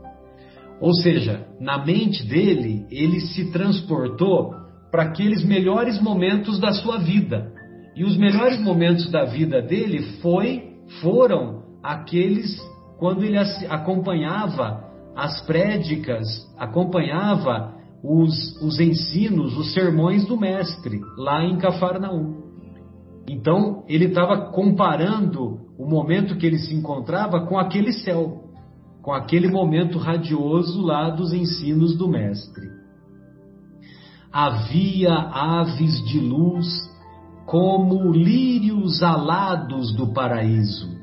Ou 0.79 0.93
seja, 0.93 1.47
na 1.59 1.83
mente 1.83 2.25
dele, 2.27 2.85
ele 2.91 3.19
se 3.19 3.51
transportou 3.51 4.51
para 4.91 5.03
aqueles 5.03 5.43
melhores 5.43 6.01
momentos 6.01 6.59
da 6.59 6.71
sua 6.71 6.97
vida. 6.97 7.51
E 7.95 8.03
os 8.03 8.15
melhores 8.15 8.61
momentos 8.61 9.09
da 9.11 9.25
vida 9.25 9.61
dele 9.61 10.03
foi, 10.21 10.66
foram 11.01 11.63
aqueles 11.83 12.59
quando 12.97 13.23
ele 13.23 13.37
acompanhava 13.69 14.85
as 15.15 15.41
prédicas, 15.45 16.25
acompanhava 16.57 17.75
os, 18.03 18.61
os 18.61 18.79
ensinos, 18.79 19.57
os 19.57 19.73
sermões 19.73 20.25
do 20.25 20.37
Mestre, 20.37 20.99
lá 21.17 21.43
em 21.43 21.57
Cafarnaum. 21.57 22.43
Então, 23.27 23.83
ele 23.87 24.05
estava 24.05 24.51
comparando 24.51 25.59
o 25.77 25.85
momento 25.85 26.37
que 26.37 26.45
ele 26.45 26.59
se 26.59 26.73
encontrava 26.73 27.45
com 27.45 27.57
aquele 27.57 27.91
céu, 27.91 28.43
com 29.01 29.11
aquele 29.11 29.47
momento 29.47 29.97
radioso 29.97 30.81
lá 30.81 31.09
dos 31.09 31.33
ensinos 31.33 31.97
do 31.97 32.07
Mestre. 32.07 32.67
Havia 34.31 35.13
aves 35.13 36.03
de 36.05 36.19
luz 36.19 36.65
como 37.47 38.11
lírios 38.11 39.01
alados 39.01 39.95
do 39.95 40.07
paraíso, 40.07 40.97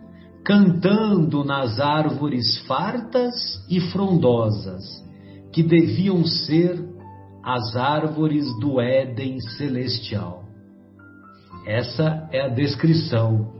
cantando 0.45 1.43
nas 1.43 1.81
árvores 1.81 2.59
fartas 2.67 3.35
e 3.67 3.81
frondosas, 3.81 4.85
que 5.51 5.63
deviam 5.63 6.23
ser 6.27 6.87
as 7.43 7.75
árvores 7.75 8.47
do 8.61 8.79
Éden 8.79 9.41
celestial. 9.57 10.45
Essa 11.67 12.29
é 12.31 12.43
a 12.43 12.49
descrição 12.49 13.51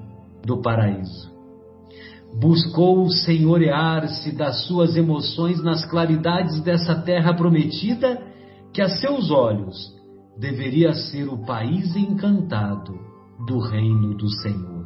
do 0.45 0.61
paraíso. 0.61 1.33
Buscou 2.39 3.09
senhorear-se 3.09 4.31
das 4.33 4.67
suas 4.67 4.95
emoções 4.95 5.63
nas 5.63 5.87
claridades 5.87 6.61
dessa 6.61 6.97
terra 6.97 7.33
prometida, 7.33 8.21
que 8.75 8.83
a 8.83 8.91
seus 8.91 9.31
olhos 9.31 9.94
deveria 10.39 10.93
ser 10.95 11.29
o 11.29 11.45
país 11.45 11.95
encantado 11.97 12.99
do 13.47 13.59
reino 13.59 14.17
do 14.17 14.29
Senhor. 14.29 14.85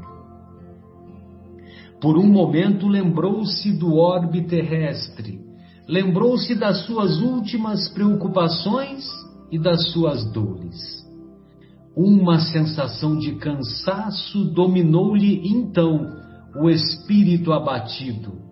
Por 2.01 2.17
um 2.17 2.29
momento 2.29 2.87
lembrou-se 2.87 3.73
do 3.73 3.97
orbe 3.97 4.47
terrestre, 4.47 5.41
lembrou-se 5.89 6.55
das 6.55 6.85
suas 6.87 7.21
últimas 7.21 7.89
preocupações 7.89 9.05
e 9.51 9.59
das 9.59 9.91
suas 9.91 10.25
dores. 10.33 10.77
Uma 11.97 12.39
sensação 12.39 13.19
de 13.19 13.35
cansaço 13.37 14.45
dominou-lhe 14.45 15.49
então 15.49 16.07
o 16.55 16.71
espírito 16.71 17.53
abatido, 17.53 18.48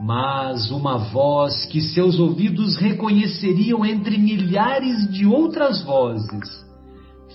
mas 0.00 0.70
uma 0.70 0.98
voz 0.98 1.64
que 1.66 1.80
seus 1.80 2.18
ouvidos 2.18 2.76
reconheceriam 2.76 3.84
entre 3.84 4.16
milhares 4.16 5.10
de 5.10 5.26
outras 5.26 5.84
vozes 5.84 6.68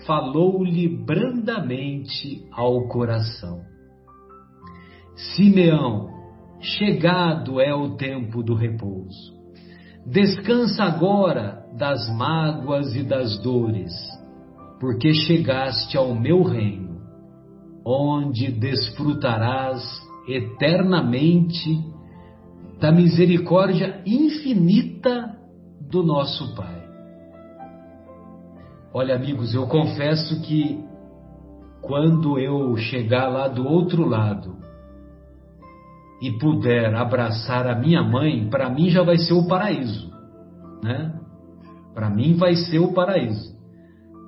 falou-lhe 0.05 0.88
brandamente 0.88 2.46
ao 2.51 2.88
coração. 2.88 3.62
Simeão, 5.15 6.10
chegado 6.60 7.60
é 7.60 7.74
o 7.74 7.96
tempo 7.96 8.41
do 8.41 8.55
repouso. 8.55 9.34
Descansa 10.05 10.84
agora 10.84 11.63
das 11.77 12.10
mágoas 12.17 12.93
e 12.96 13.03
das 13.03 13.41
dores, 13.41 13.93
porque 14.79 15.13
chegaste 15.13 15.98
ao 15.98 16.13
meu 16.13 16.43
reino, 16.43 17.01
onde 17.86 18.51
desfrutarás 18.51 19.82
eternamente 20.27 21.93
da 22.84 22.92
misericórdia 22.92 24.02
infinita 24.06 25.38
do 25.90 26.04
nosso 26.04 26.54
Pai. 26.54 26.84
Olha, 28.94 29.16
amigos, 29.16 29.56
eu 29.56 29.66
confesso 29.68 30.42
que 30.42 30.84
quando 31.82 32.38
eu 32.38 32.75
chegar 32.75 33.30
lá 33.30 33.48
do 33.48 33.66
outro 33.66 34.06
lado 34.06 34.58
e 36.22 36.38
puder 36.38 36.94
abraçar 36.94 37.68
a 37.68 37.80
minha 37.80 38.04
mãe, 38.04 38.50
para 38.50 38.70
mim 38.70 38.90
já 38.90 39.02
vai 39.02 39.18
ser 39.18 39.34
o 39.34 39.48
paraíso, 39.48 40.12
né? 40.84 41.18
Para 41.94 42.10
mim 42.10 42.36
vai 42.36 42.54
ser 42.54 42.80
o 42.80 42.92
paraíso. 42.92 43.56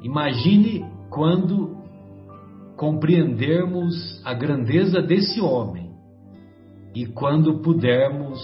Imagine 0.01 0.85
quando 1.09 1.75
compreendermos 2.77 4.21
a 4.23 4.33
grandeza 4.33 5.01
desse 5.01 5.41
homem 5.41 5.84
e 6.95 7.05
quando 7.05 7.59
pudermos 7.59 8.39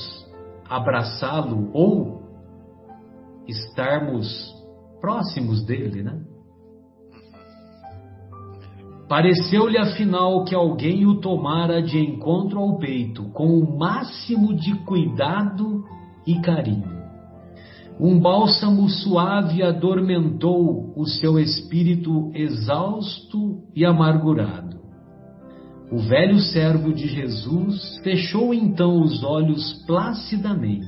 abraçá-lo 0.69 1.71
ou 1.73 2.21
estarmos 3.47 4.53
próximos 4.99 5.65
dele, 5.65 6.03
né? 6.03 6.21
Pareceu-lhe 9.07 9.77
afinal 9.77 10.45
que 10.45 10.55
alguém 10.55 11.05
o 11.05 11.19
tomara 11.19 11.81
de 11.81 11.97
encontro 11.97 12.59
ao 12.59 12.77
peito 12.77 13.23
com 13.31 13.57
o 13.57 13.77
máximo 13.77 14.53
de 14.53 14.73
cuidado 14.85 15.83
e 16.25 16.39
carinho. 16.39 16.89
Um 17.99 18.19
bálsamo 18.19 18.87
suave 18.89 19.61
adormentou 19.63 20.93
o 20.95 21.05
seu 21.05 21.37
espírito 21.37 22.31
exausto 22.33 23.63
e 23.75 23.85
amargurado. 23.85 24.80
O 25.91 25.97
velho 25.97 26.39
servo 26.39 26.93
de 26.93 27.05
Jesus 27.05 27.99
fechou 28.01 28.53
então 28.53 29.01
os 29.01 29.23
olhos 29.23 29.83
placidamente, 29.85 30.87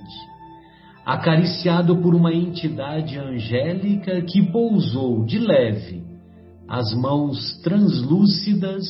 acariciado 1.05 1.97
por 1.97 2.15
uma 2.15 2.33
entidade 2.33 3.19
angélica 3.19 4.21
que 4.21 4.41
pousou 4.49 5.25
de 5.25 5.39
leve 5.39 6.01
as 6.69 6.93
mãos 6.93 7.59
translúcidas 7.61 8.85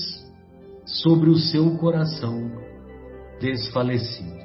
sobre 0.86 1.32
o 1.32 1.36
seu 1.36 1.78
coração 1.78 2.52
desfalecido. 3.42 4.44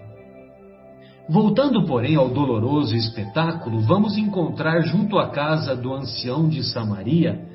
Voltando, 1.28 1.84
porém, 1.84 2.16
ao 2.16 2.30
doloroso 2.30 2.96
espetáculo, 2.96 3.80
vamos 3.80 4.16
encontrar 4.16 4.80
junto 4.80 5.18
à 5.18 5.28
casa 5.28 5.76
do 5.76 5.92
ancião 5.92 6.48
de 6.48 6.64
Samaria 6.64 7.46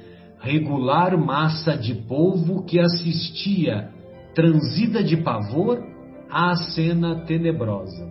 regular 0.44 1.18
massa 1.18 1.76
de 1.78 1.96
povo 1.96 2.64
que 2.66 2.78
assistia, 2.78 3.90
transida 4.34 5.04
de 5.04 5.18
pavor, 5.18 5.84
à 6.30 6.56
cena 6.56 7.24
tenebrosa. 7.26 8.10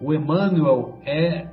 O 0.00 0.12
Emmanuel 0.12 0.98
é, 1.06 1.46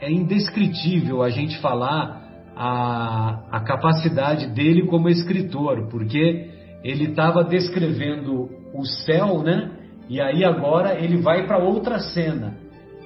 é 0.00 0.10
indescritível 0.10 1.22
a 1.22 1.28
gente 1.28 1.58
falar 1.60 2.20
a, 2.56 3.42
a 3.50 3.60
capacidade 3.60 4.46
dele 4.48 4.86
como 4.86 5.08
escritor, 5.08 5.88
porque 5.88 6.48
ele 6.82 7.04
estava 7.04 7.44
descrevendo 7.44 8.48
o 8.74 8.84
céu, 8.84 9.42
né? 9.42 9.70
E 10.08 10.20
aí 10.20 10.44
agora 10.44 10.98
ele 10.98 11.18
vai 11.18 11.46
para 11.46 11.58
outra 11.58 11.98
cena. 11.98 12.56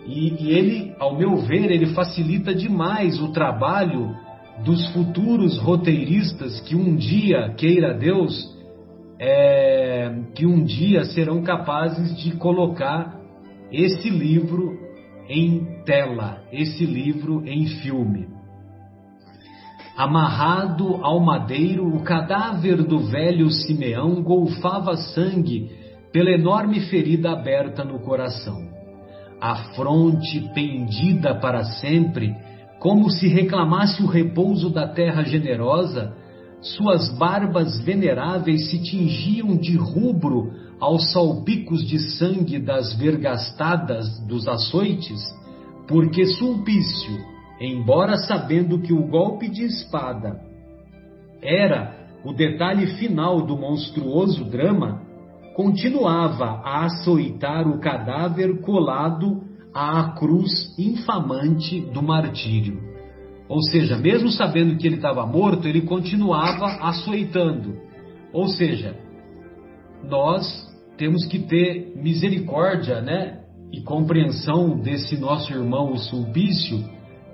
E, 0.06 0.44
e, 0.44 0.50
ele, 0.50 0.94
ao 0.98 1.16
meu 1.16 1.36
ver, 1.36 1.70
ele 1.70 1.86
facilita 1.94 2.54
demais 2.54 3.20
o 3.20 3.32
trabalho 3.32 4.14
dos 4.64 4.86
futuros 4.92 5.58
roteiristas 5.58 6.60
que 6.60 6.76
um 6.76 6.94
dia, 6.94 7.52
queira 7.56 7.94
Deus, 7.94 8.53
é, 9.18 10.12
que 10.34 10.46
um 10.46 10.64
dia 10.64 11.04
serão 11.04 11.42
capazes 11.42 12.16
de 12.16 12.36
colocar 12.36 13.20
esse 13.70 14.10
livro 14.10 14.78
em 15.28 15.82
tela, 15.84 16.42
esse 16.52 16.84
livro 16.84 17.42
em 17.46 17.66
filme. 17.66 18.28
Amarrado 19.96 20.96
ao 21.04 21.20
madeiro, 21.20 21.86
o 21.86 22.02
cadáver 22.02 22.82
do 22.82 22.98
velho 22.98 23.48
Simeão 23.50 24.22
golfava 24.22 24.96
sangue 24.96 25.70
pela 26.12 26.30
enorme 26.30 26.80
ferida 26.80 27.30
aberta 27.30 27.84
no 27.84 28.00
coração. 28.00 28.58
A 29.40 29.74
fronte 29.74 30.50
pendida 30.52 31.34
para 31.36 31.64
sempre, 31.64 32.34
como 32.80 33.08
se 33.10 33.28
reclamasse 33.28 34.02
o 34.02 34.06
repouso 34.06 34.70
da 34.70 34.88
terra 34.88 35.22
generosa, 35.22 36.16
suas 36.64 37.10
barbas 37.18 37.78
veneráveis 37.80 38.70
se 38.70 38.82
tingiam 38.82 39.54
de 39.54 39.76
rubro 39.76 40.50
aos 40.80 41.12
salpicos 41.12 41.86
de 41.86 41.98
sangue 41.98 42.58
das 42.58 42.94
vergastadas 42.94 44.18
dos 44.26 44.48
açoites, 44.48 45.20
porque 45.86 46.24
Sulpício, 46.24 47.18
embora 47.60 48.16
sabendo 48.16 48.78
que 48.78 48.92
o 48.92 49.06
golpe 49.06 49.48
de 49.48 49.64
espada 49.64 50.40
era 51.42 51.94
o 52.24 52.32
detalhe 52.32 52.86
final 52.98 53.42
do 53.42 53.56
monstruoso 53.58 54.44
drama, 54.44 55.02
continuava 55.54 56.62
a 56.64 56.86
açoitar 56.86 57.68
o 57.68 57.78
cadáver 57.78 58.62
colado 58.62 59.42
à 59.74 60.14
cruz 60.18 60.74
infamante 60.78 61.80
do 61.92 62.02
martírio. 62.02 62.93
Ou 63.48 63.62
seja, 63.62 63.96
mesmo 63.96 64.30
sabendo 64.30 64.76
que 64.76 64.86
ele 64.86 64.96
estava 64.96 65.26
morto, 65.26 65.68
ele 65.68 65.82
continuava 65.82 66.66
açoitando. 66.80 67.76
Ou 68.32 68.48
seja, 68.48 68.96
nós 70.08 70.66
temos 70.96 71.26
que 71.26 71.38
ter 71.38 71.92
misericórdia, 71.96 73.00
né? 73.00 73.40
E 73.72 73.82
compreensão 73.82 74.78
desse 74.80 75.16
nosso 75.16 75.52
irmão 75.52 75.92
o 75.92 75.98
Sulpício, 75.98 76.84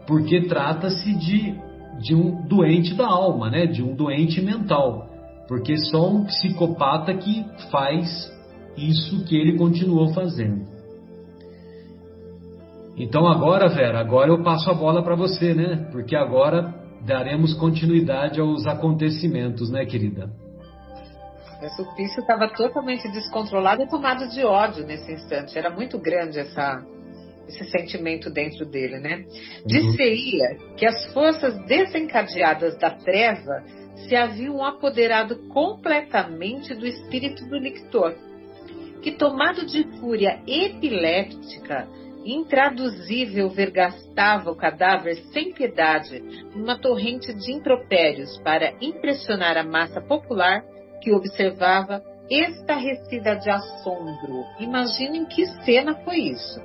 porque 0.06 0.42
trata-se 0.42 1.14
de, 1.14 1.54
de 2.00 2.14
um 2.14 2.46
doente 2.46 2.94
da 2.94 3.06
alma, 3.06 3.50
né? 3.50 3.66
De 3.66 3.82
um 3.82 3.94
doente 3.94 4.40
mental. 4.40 5.08
Porque 5.46 5.76
só 5.76 6.10
um 6.10 6.24
psicopata 6.24 7.14
que 7.14 7.44
faz 7.70 8.30
isso 8.76 9.24
que 9.24 9.36
ele 9.36 9.56
continuou 9.58 10.12
fazendo. 10.12 10.69
Então 13.00 13.26
agora, 13.26 13.66
Vera, 13.66 13.98
agora 13.98 14.28
eu 14.30 14.42
passo 14.42 14.70
a 14.70 14.74
bola 14.74 15.02
para 15.02 15.16
você, 15.16 15.54
né? 15.54 15.88
Porque 15.90 16.14
agora 16.14 16.74
daremos 17.00 17.54
continuidade 17.54 18.38
aos 18.38 18.66
acontecimentos, 18.66 19.70
né, 19.70 19.86
querida? 19.86 20.30
O 21.62 21.68
Sulpício 21.76 22.20
estava 22.20 22.46
totalmente 22.48 23.08
descontrolado 23.10 23.82
e 23.82 23.88
tomado 23.88 24.28
de 24.28 24.44
ódio 24.44 24.84
nesse 24.84 25.12
instante. 25.12 25.56
Era 25.56 25.70
muito 25.70 25.98
grande 25.98 26.40
essa, 26.40 26.84
esse 27.48 27.64
sentimento 27.70 28.28
dentro 28.28 28.66
dele, 28.66 28.98
né? 28.98 29.24
Disse-ia 29.64 30.58
que 30.76 30.84
as 30.84 31.10
forças 31.14 31.56
desencadeadas 31.64 32.76
da 32.76 32.90
treva 32.90 33.64
se 34.06 34.14
haviam 34.14 34.62
apoderado 34.62 35.36
completamente 35.48 36.74
do 36.74 36.86
espírito 36.86 37.46
do 37.48 37.56
lictor, 37.56 38.14
que 39.00 39.12
tomado 39.12 39.64
de 39.64 39.84
fúria 39.98 40.38
epiléptica, 40.46 41.88
intraduzível 42.24 43.48
vergastava 43.48 44.50
o 44.50 44.56
cadáver 44.56 45.16
sem 45.32 45.52
piedade 45.52 46.20
numa 46.54 46.78
torrente 46.78 47.32
de 47.32 47.52
impropérios 47.52 48.38
para 48.38 48.74
impressionar 48.80 49.56
a 49.56 49.64
massa 49.64 50.00
popular 50.00 50.62
que 51.00 51.12
observava 51.12 52.02
estarrecida 52.30 53.36
de 53.36 53.50
assombro. 53.50 54.44
Imaginem 54.58 55.24
que 55.24 55.46
cena 55.64 55.94
foi 56.04 56.18
isso. 56.18 56.60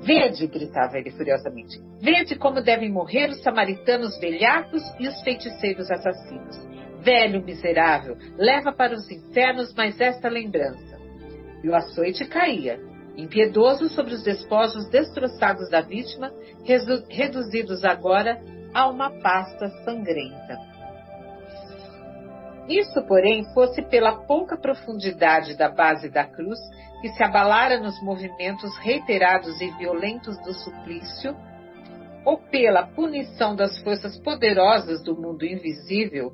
Vede, 0.00 0.46
gritava 0.46 0.96
ele 0.96 1.10
furiosamente, 1.10 1.80
vede 2.00 2.36
como 2.36 2.62
devem 2.62 2.90
morrer 2.90 3.30
os 3.30 3.42
samaritanos 3.42 4.18
velhacos 4.20 4.82
e 4.98 5.08
os 5.08 5.20
feiticeiros 5.22 5.90
assassinos. 5.90 6.56
Velho 7.00 7.44
miserável, 7.44 8.16
leva 8.36 8.72
para 8.72 8.94
os 8.94 9.10
infernos 9.10 9.74
mais 9.74 10.00
esta 10.00 10.28
lembrança. 10.28 10.98
E 11.62 11.68
o 11.68 11.74
açoite 11.74 12.24
caía, 12.26 12.78
impiedoso 13.18 13.88
sobre 13.88 14.14
os 14.14 14.22
despojos 14.22 14.88
destroçados 14.88 15.68
da 15.68 15.80
vítima, 15.80 16.32
reduzidos 17.10 17.84
agora 17.84 18.40
a 18.72 18.88
uma 18.88 19.10
pasta 19.10 19.68
sangrenta. 19.84 20.56
Isso, 22.68 23.02
porém, 23.08 23.44
fosse 23.52 23.82
pela 23.82 24.24
pouca 24.24 24.56
profundidade 24.56 25.56
da 25.56 25.68
base 25.68 26.08
da 26.08 26.24
cruz 26.24 26.58
que 27.00 27.08
se 27.08 27.22
abalara 27.22 27.80
nos 27.80 28.00
movimentos 28.02 28.76
reiterados 28.78 29.60
e 29.60 29.70
violentos 29.72 30.36
do 30.42 30.52
suplício, 30.52 31.34
ou 32.24 32.38
pela 32.38 32.86
punição 32.86 33.56
das 33.56 33.80
forças 33.82 34.18
poderosas 34.20 35.02
do 35.02 35.16
mundo 35.16 35.44
invisível, 35.44 36.32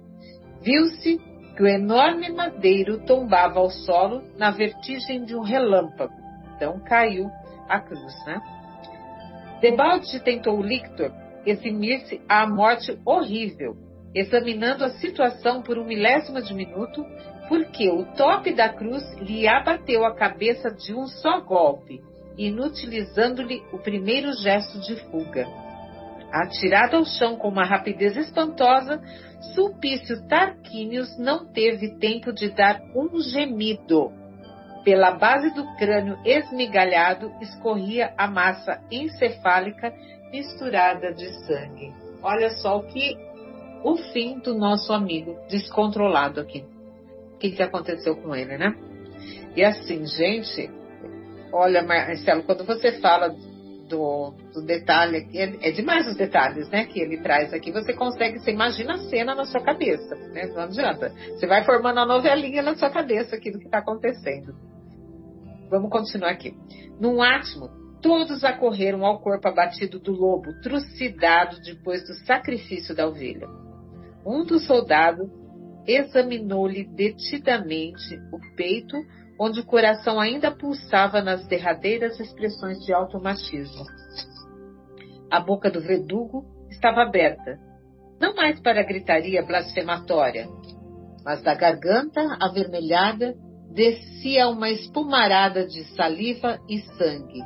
viu-se 0.60 1.18
que 1.56 1.62
o 1.62 1.66
enorme 1.68 2.32
madeiro 2.32 3.04
tombava 3.06 3.60
ao 3.60 3.70
solo 3.70 4.22
na 4.36 4.50
vertigem 4.50 5.24
de 5.24 5.36
um 5.36 5.42
relâmpago. 5.42 6.23
Então 6.54 6.80
caiu 6.80 7.30
a 7.68 7.80
cruz, 7.80 8.14
né? 8.26 8.40
Debalde 9.60 10.20
tentou 10.20 10.60
Lictor 10.60 11.10
eximir-se 11.46 12.20
à 12.28 12.46
morte 12.46 12.98
horrível, 13.04 13.76
examinando 14.14 14.84
a 14.84 14.90
situação 14.90 15.62
por 15.62 15.78
um 15.78 15.84
milésimo 15.84 16.40
de 16.40 16.54
minuto 16.54 17.04
porque 17.48 17.90
o 17.90 18.04
tope 18.14 18.54
da 18.54 18.70
cruz 18.70 19.02
lhe 19.18 19.46
abateu 19.46 20.04
a 20.04 20.14
cabeça 20.14 20.70
de 20.70 20.94
um 20.94 21.06
só 21.06 21.40
golpe, 21.40 22.00
inutilizando-lhe 22.38 23.62
o 23.72 23.78
primeiro 23.78 24.32
gesto 24.32 24.80
de 24.80 24.96
fuga. 25.10 25.46
Atirado 26.32 26.96
ao 26.96 27.04
chão 27.04 27.36
com 27.36 27.48
uma 27.48 27.64
rapidez 27.64 28.16
espantosa, 28.16 29.00
Sulpício 29.54 30.26
Tarquínios 30.26 31.16
não 31.18 31.46
teve 31.52 31.96
tempo 31.98 32.32
de 32.32 32.48
dar 32.48 32.80
um 32.96 33.20
gemido. 33.20 34.10
Pela 34.84 35.12
base 35.12 35.54
do 35.54 35.64
crânio 35.76 36.18
esmigalhado 36.24 37.32
escorria 37.40 38.12
a 38.18 38.26
massa 38.26 38.82
encefálica 38.90 39.92
misturada 40.30 41.12
de 41.12 41.26
sangue. 41.46 41.92
Olha 42.22 42.50
só 42.50 42.78
o 42.78 42.82
que 42.84 43.16
o 43.82 43.96
fim 44.12 44.38
do 44.38 44.54
nosso 44.54 44.92
amigo 44.92 45.38
descontrolado 45.48 46.40
aqui 46.40 46.64
o 47.34 47.38
que, 47.38 47.50
que 47.50 47.62
aconteceu 47.62 48.16
com 48.16 48.34
ele, 48.34 48.56
né? 48.56 48.74
E 49.56 49.62
assim, 49.64 50.06
gente, 50.06 50.70
olha, 51.52 51.82
Marcelo, 51.82 52.42
quando 52.44 52.64
você 52.64 52.92
fala 53.00 53.34
do, 53.88 54.34
do 54.52 54.64
detalhe, 54.64 55.28
é, 55.34 55.68
é, 55.68 55.70
demais 55.72 56.06
os 56.06 56.16
detalhes, 56.16 56.68
né, 56.70 56.86
que 56.86 57.00
ele 57.00 57.18
traz 57.18 57.52
aqui. 57.52 57.70
Você 57.70 57.92
consegue, 57.92 58.38
você 58.38 58.50
imagina 58.50 58.94
a 58.94 58.98
cena 58.98 59.34
na 59.34 59.44
sua 59.44 59.60
cabeça, 59.60 60.14
né? 60.32 60.46
Não 60.54 60.62
adianta. 60.62 61.10
Você 61.10 61.46
vai 61.46 61.64
formando 61.64 62.00
a 62.00 62.06
novelinha 62.06 62.62
na 62.62 62.76
sua 62.76 62.90
cabeça 62.90 63.36
aqui 63.36 63.50
do 63.50 63.58
que 63.58 63.66
está 63.66 63.78
acontecendo. 63.78 64.54
Vamos 65.70 65.90
continuar 65.90 66.30
aqui. 66.30 66.54
Num 67.00 67.22
átimo, 67.22 67.68
todos 68.00 68.44
acorreram 68.44 69.04
ao 69.04 69.20
corpo 69.20 69.48
abatido 69.48 69.98
do 69.98 70.12
lobo, 70.12 70.52
trucidado 70.60 71.60
depois 71.62 72.06
do 72.06 72.14
sacrifício 72.26 72.94
da 72.94 73.06
ovelha. 73.06 73.48
Um 74.26 74.44
dos 74.44 74.66
soldados 74.66 75.28
examinou-lhe 75.86 76.84
detidamente 76.84 78.16
o 78.32 78.56
peito, 78.56 78.96
onde 79.38 79.60
o 79.60 79.66
coração 79.66 80.20
ainda 80.20 80.50
pulsava 80.50 81.20
nas 81.20 81.46
derradeiras 81.46 82.18
expressões 82.20 82.78
de 82.84 82.92
automatismo. 82.92 83.84
A 85.30 85.40
boca 85.40 85.70
do 85.70 85.80
verdugo 85.80 86.44
estava 86.70 87.02
aberta, 87.02 87.58
não 88.20 88.34
mais 88.34 88.60
para 88.60 88.82
gritaria 88.82 89.44
blasfematória, 89.44 90.46
mas 91.24 91.42
da 91.42 91.54
garganta 91.54 92.20
avermelhada 92.40 93.34
descia 93.74 94.48
uma 94.48 94.70
espumarada 94.70 95.66
de 95.66 95.84
saliva 95.94 96.60
e 96.68 96.80
sangue, 96.96 97.42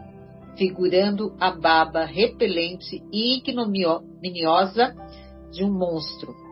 figurando 0.56 1.34
a 1.40 1.50
baba 1.50 2.04
repelente 2.04 3.02
e 3.10 3.38
ignominiosa 3.38 4.94
de 5.50 5.64
um 5.64 5.72
monstro 5.72 6.48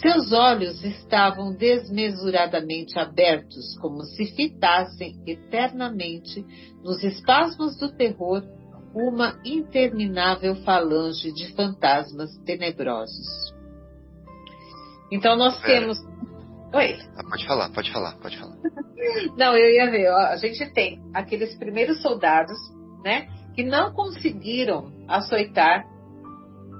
seus 0.00 0.32
olhos 0.32 0.84
estavam 0.84 1.52
desmesuradamente 1.52 2.96
abertos, 2.98 3.76
como 3.80 4.04
se 4.04 4.26
fitassem 4.26 5.20
eternamente 5.26 6.44
nos 6.84 7.02
espasmos 7.02 7.76
do 7.78 7.90
terror 7.90 8.44
uma 8.94 9.40
interminável 9.44 10.54
falange 10.56 11.32
de 11.32 11.52
fantasmas 11.52 12.30
tenebrosos. 12.44 13.52
Então 15.10 15.36
nós 15.36 15.60
temos. 15.62 15.98
Oi. 16.74 16.98
Ah, 17.16 17.24
pode 17.28 17.46
falar, 17.46 17.70
pode 17.70 17.92
falar, 17.92 18.16
pode 18.18 18.38
falar. 18.38 18.56
não, 19.38 19.56
eu 19.56 19.70
ia 19.70 19.90
ver. 19.90 20.10
Ó, 20.10 20.16
a 20.16 20.36
gente 20.36 20.70
tem 20.72 21.00
aqueles 21.14 21.56
primeiros 21.56 22.02
soldados, 22.02 22.58
né, 23.02 23.26
que 23.54 23.62
não 23.62 23.92
conseguiram 23.92 24.92
açoitar 25.08 25.84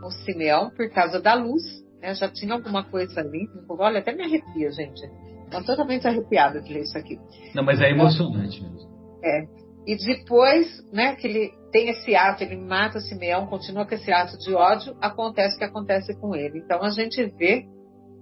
o 0.05 0.11
Simeão 0.11 0.71
por 0.71 0.91
causa 0.91 1.21
da 1.21 1.35
luz, 1.35 1.63
né? 2.01 2.15
Já 2.15 2.29
tinha 2.29 2.55
alguma 2.55 2.85
coisa 2.85 3.21
ali. 3.21 3.49
Olha, 3.69 4.01
até 4.01 4.15
me 4.15 4.25
arrepia, 4.25 4.71
gente. 4.71 5.01
Estou 5.45 5.65
totalmente 5.65 6.07
arrepiada 6.07 6.61
de 6.61 6.73
ler 6.73 6.83
isso 6.83 6.97
aqui. 6.97 7.19
Não, 7.55 7.65
mas 7.65 7.81
é 7.81 7.91
emocionante 7.91 8.63
mesmo. 8.63 8.89
É. 9.25 9.45
E 9.87 9.97
depois, 9.97 10.67
né, 10.93 11.17
que 11.17 11.27
ele 11.27 11.51
tem 11.73 11.89
esse 11.89 12.15
ato, 12.15 12.45
ele 12.45 12.57
mata 12.57 13.01
Simeão, 13.01 13.47
continua 13.47 13.87
com 13.87 13.95
esse 13.95 14.13
ato 14.13 14.37
de 14.39 14.55
ódio, 14.55 14.95
acontece 15.01 15.57
o 15.57 15.59
que 15.59 15.65
acontece 15.65 16.15
com 16.21 16.35
ele. 16.37 16.59
Então 16.59 16.83
a 16.83 16.91
gente 16.91 17.25
vê 17.39 17.65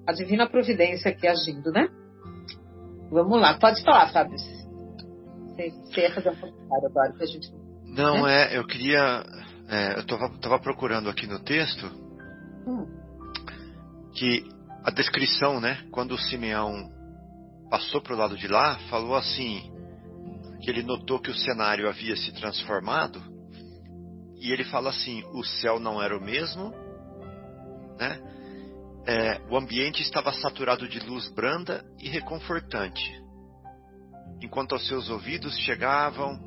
a 0.07 0.13
divina 0.13 0.49
providência 0.49 1.11
aqui 1.11 1.27
agindo, 1.27 1.71
né? 1.71 1.89
Vamos 3.11 3.41
lá, 3.41 3.59
pode 3.59 3.83
falar, 3.83 4.13
Fábio. 4.13 4.39
Você, 4.39 5.71
você 5.71 6.01
ia 6.01 6.15
fazer 6.15 6.31
um 6.31 6.37
comentário 6.37 6.87
agora 6.87 7.13
pra 7.13 7.27
gente. 7.27 7.53
Não, 7.85 8.25
né? 8.25 8.55
é, 8.55 8.59
eu 8.59 8.67
queria. 8.67 9.25
É, 9.69 9.95
eu 9.97 10.01
estava 10.01 10.59
procurando 10.59 11.09
aqui 11.09 11.27
no 11.27 11.39
texto. 11.41 11.87
Hum 12.67 12.97
que 14.17 14.49
a 14.83 14.91
descrição, 14.91 15.61
né, 15.61 15.85
quando 15.93 16.13
o 16.13 16.19
Simeão 16.19 16.91
passou 17.71 18.01
para 18.01 18.15
o 18.15 18.17
lado 18.17 18.37
de 18.37 18.49
lá, 18.49 18.79
falou 18.89 19.15
assim, 19.15 19.71
que 20.61 20.71
ele 20.71 20.83
notou 20.83 21.21
que 21.21 21.31
o 21.31 21.35
cenário 21.35 21.89
havia 21.89 22.17
se 22.17 22.33
transformado, 22.33 23.23
e 24.41 24.51
ele 24.51 24.65
fala 24.65 24.91
assim, 24.91 25.23
o 25.33 25.45
céu 25.45 25.79
não 25.79 26.03
era 26.03 26.17
o 26.17 26.23
mesmo, 26.23 26.73
né? 27.99 28.19
É, 29.07 29.41
o 29.49 29.57
ambiente 29.57 30.03
estava 30.03 30.33
saturado 30.33 30.89
de 30.89 30.99
luz 31.01 31.29
branda 31.31 31.85
e 32.01 32.09
reconfortante, 32.09 33.23
enquanto 34.43 34.73
aos 34.73 34.87
seus 34.87 35.09
ouvidos 35.09 35.57
chegavam 35.61 36.39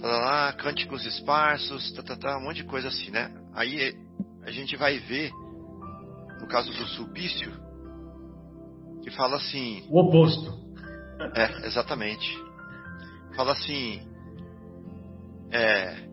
lá, 0.00 0.52
cânticos 0.52 1.04
esparsos, 1.04 1.92
tá, 1.92 2.02
tá, 2.02 2.16
tá, 2.16 2.38
um 2.38 2.44
monte 2.44 2.58
de 2.58 2.64
coisa 2.64 2.88
assim, 2.88 3.10
né? 3.10 3.32
Aí 3.52 3.94
a 4.44 4.50
gente 4.50 4.76
vai 4.76 4.98
ver 4.98 5.32
no 6.40 6.46
caso 6.46 6.70
do 6.70 6.86
Sulpício, 6.88 7.52
que 9.02 9.10
fala 9.10 9.36
assim. 9.36 9.84
O 9.90 10.00
oposto. 10.00 10.66
É, 11.34 11.66
exatamente. 11.66 12.26
Fala 13.34 13.52
assim. 13.52 14.00
É. 15.50 16.06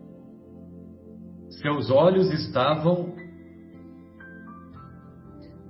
Seus 1.60 1.90
olhos 1.90 2.32
estavam 2.32 3.14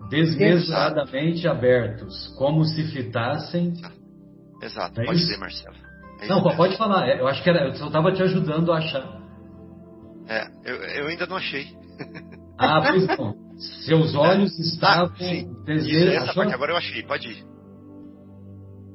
desmesuradamente 0.09 1.47
abertos, 1.49 2.29
como 2.39 2.65
se 2.65 2.85
fitassem. 2.85 3.75
Exato, 4.63 5.01
é 5.01 5.05
pode 5.05 5.19
isso? 5.19 5.27
dizer, 5.27 5.39
Marcelo. 5.39 5.77
É 6.21 6.27
Não, 6.27 6.43
pode 6.43 6.77
falar. 6.77 7.09
Eu 7.09 7.27
acho 7.27 7.43
que 7.43 7.51
era, 7.51 7.67
eu 7.67 7.75
só 7.75 7.87
estava 7.87 8.13
te 8.13 8.23
ajudando 8.23 8.73
a 8.73 8.79
achar. 8.79 9.21
É, 10.27 10.47
eu, 10.65 10.77
eu 10.77 11.07
ainda 11.09 11.27
não 11.27 11.37
achei. 11.37 11.67
Ah, 12.59 12.81
pois 12.89 13.07
não. 13.07 13.35
Seus 13.85 14.15
olhos 14.17 14.59
estavam. 14.59 15.15
Ah, 15.19 16.55
agora 16.55 16.73
eu 16.73 16.77
achei, 16.77 17.03
pode 17.03 17.29
ir. 17.29 17.45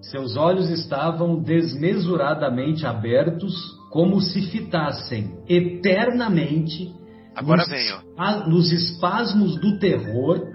Seus 0.01 0.35
olhos 0.37 0.69
estavam 0.69 1.41
desmesuradamente 1.43 2.85
abertos, 2.85 3.53
como 3.91 4.21
se 4.21 4.49
fitassem 4.49 5.37
eternamente 5.47 6.97
Agora 7.35 7.61
nos, 7.61 7.69
vem, 7.69 7.91
ó. 7.93 8.47
nos 8.47 8.71
espasmos 8.71 9.59
do 9.59 9.79
terror 9.79 10.48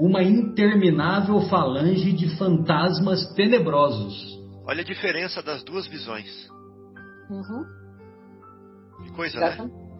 uma 0.00 0.22
interminável 0.22 1.40
falange 1.42 2.12
de 2.12 2.36
fantasmas 2.36 3.32
tenebrosos. 3.34 4.38
Olha 4.66 4.80
a 4.80 4.84
diferença 4.84 5.42
das 5.42 5.62
duas 5.64 5.86
visões. 5.86 6.48
Uhum. 7.28 7.64
Que 9.04 9.10
coisa, 9.12 9.38
né? 9.38 9.46
Exatamente. 9.48 9.90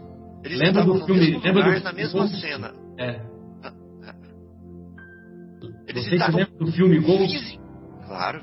Eles 0.45 0.59
Lembra 0.59 0.85
do 0.85 1.05
filme- 1.05 1.21
mesmo 1.21 1.41
lembra 1.45 1.65
lugar, 1.65 1.79
do- 1.81 1.85
na 1.85 1.93
mesma 1.93 2.23
do- 2.27 2.37
cena. 2.37 2.73
É. 2.99 3.21
Eles 5.87 6.05
Você 6.05 6.15
estavam 6.15 6.37
lembra 6.41 6.59
do 6.59 6.73
filme 6.73 6.99
Ghost? 7.01 7.61
Claro. 8.07 8.41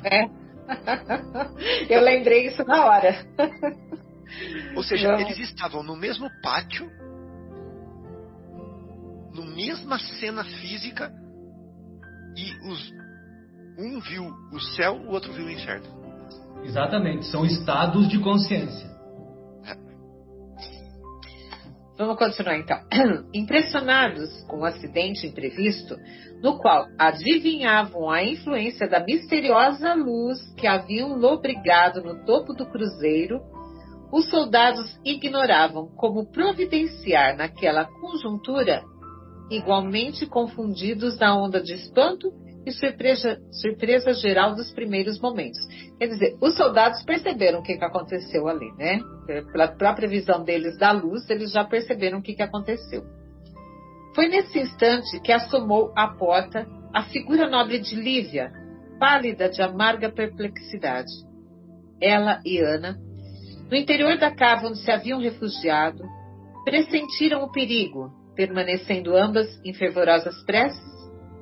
Eu 1.90 2.02
lembrei 2.02 2.48
isso 2.48 2.64
na 2.66 2.86
hora. 2.86 3.16
Ou 4.76 4.84
seja, 4.84 5.14
Não. 5.14 5.20
eles 5.22 5.38
estavam 5.40 5.82
no 5.82 5.96
mesmo 5.96 6.30
pátio, 6.44 6.90
no 9.34 9.46
mesma 9.56 9.98
cena 9.98 10.44
física, 10.44 11.12
e 12.38 12.70
os, 12.70 12.94
um 13.80 14.00
viu 14.00 14.32
o 14.54 14.60
céu, 14.60 14.94
o 14.94 15.10
outro 15.10 15.34
viu 15.34 15.48
o 15.48 15.52
inferno. 15.52 15.88
Exatamente, 16.64 17.26
são 17.26 17.44
estados 17.44 18.08
de 18.08 18.20
consciência. 18.20 18.96
Vamos 21.98 22.18
continuar 22.18 22.58
então. 22.58 22.78
Impressionados 23.34 24.30
com 24.44 24.60
o 24.60 24.66
acidente 24.66 25.26
imprevisto, 25.26 25.98
no 26.44 26.60
qual 26.60 26.86
adivinhavam 27.00 28.12
a 28.12 28.24
influência 28.24 28.88
da 28.88 29.04
misteriosa 29.04 29.96
luz 29.96 30.38
que 30.56 30.68
haviam 30.68 31.18
lobrigado 31.18 32.04
no 32.04 32.24
topo 32.24 32.54
do 32.54 32.68
cruzeiro, 32.68 33.42
os 34.12 34.30
soldados 34.30 34.96
ignoravam 35.04 35.88
como 35.96 36.32
providenciar 36.32 37.36
naquela 37.36 37.86
conjuntura, 37.86 38.84
igualmente 39.50 40.26
confundidos 40.26 41.18
na 41.20 41.36
onda 41.36 41.62
de 41.62 41.74
espanto 41.74 42.32
e 42.66 42.72
surpresa, 42.72 43.40
surpresa 43.52 44.14
geral 44.14 44.54
dos 44.56 44.72
primeiros 44.74 45.20
momentos. 45.20 45.60
Quer 45.98 46.08
dizer, 46.08 46.38
os 46.42 46.56
soldados 46.56 47.02
perceberam 47.04 47.60
o 47.60 47.64
que, 47.64 47.78
que 47.78 47.86
aconteceu 47.86 48.48
ali, 48.48 48.72
né? 48.74 49.00
Pela 49.52 49.70
própria 49.70 50.08
visão 50.08 50.44
deles 50.44 50.78
da 50.78 50.92
luz, 50.92 51.30
eles 51.30 51.52
já 51.52 51.64
perceberam 51.64 52.20
o 52.20 52.22
que, 52.22 52.36
que 52.36 52.44
aconteceu. 52.44 53.04
Foi 54.14 54.28
nesse 54.28 54.60
instante 54.60 55.20
que 55.22 55.32
assomou 55.32 55.94
à 55.96 56.08
porta 56.08 56.68
a 56.94 57.04
figura 57.04 57.50
nobre 57.50 57.80
de 57.80 57.96
Lívia, 57.96 58.52
pálida 59.00 59.48
de 59.50 59.62
amarga 59.62 60.12
perplexidade. 60.12 61.12
Ela 62.02 62.42
e 62.44 62.60
Ana, 62.60 62.98
no 63.70 63.78
interior 63.78 64.18
da 64.18 64.34
cava 64.34 64.68
onde 64.68 64.80
se 64.80 64.92
haviam 64.92 65.20
refugiado, 65.20 66.04
pressentiram 66.66 67.44
o 67.44 67.52
perigo, 67.52 68.12
permanecendo 68.38 69.18
ambas 69.18 69.48
em 69.66 69.74
fervorosas 69.74 70.42
preces, 70.46 70.80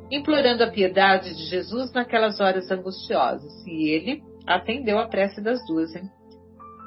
implorando 0.10 0.64
a 0.64 0.72
piedade 0.72 1.36
de 1.36 1.46
Jesus 1.48 1.92
naquelas 1.92 2.40
horas 2.40 2.72
angustiosas. 2.72 3.52
E 3.68 3.90
ele 3.90 4.24
atendeu 4.48 4.98
a 4.98 5.08
prece 5.08 5.42
das 5.42 5.60
duas. 5.68 5.94
Hein? 5.94 6.10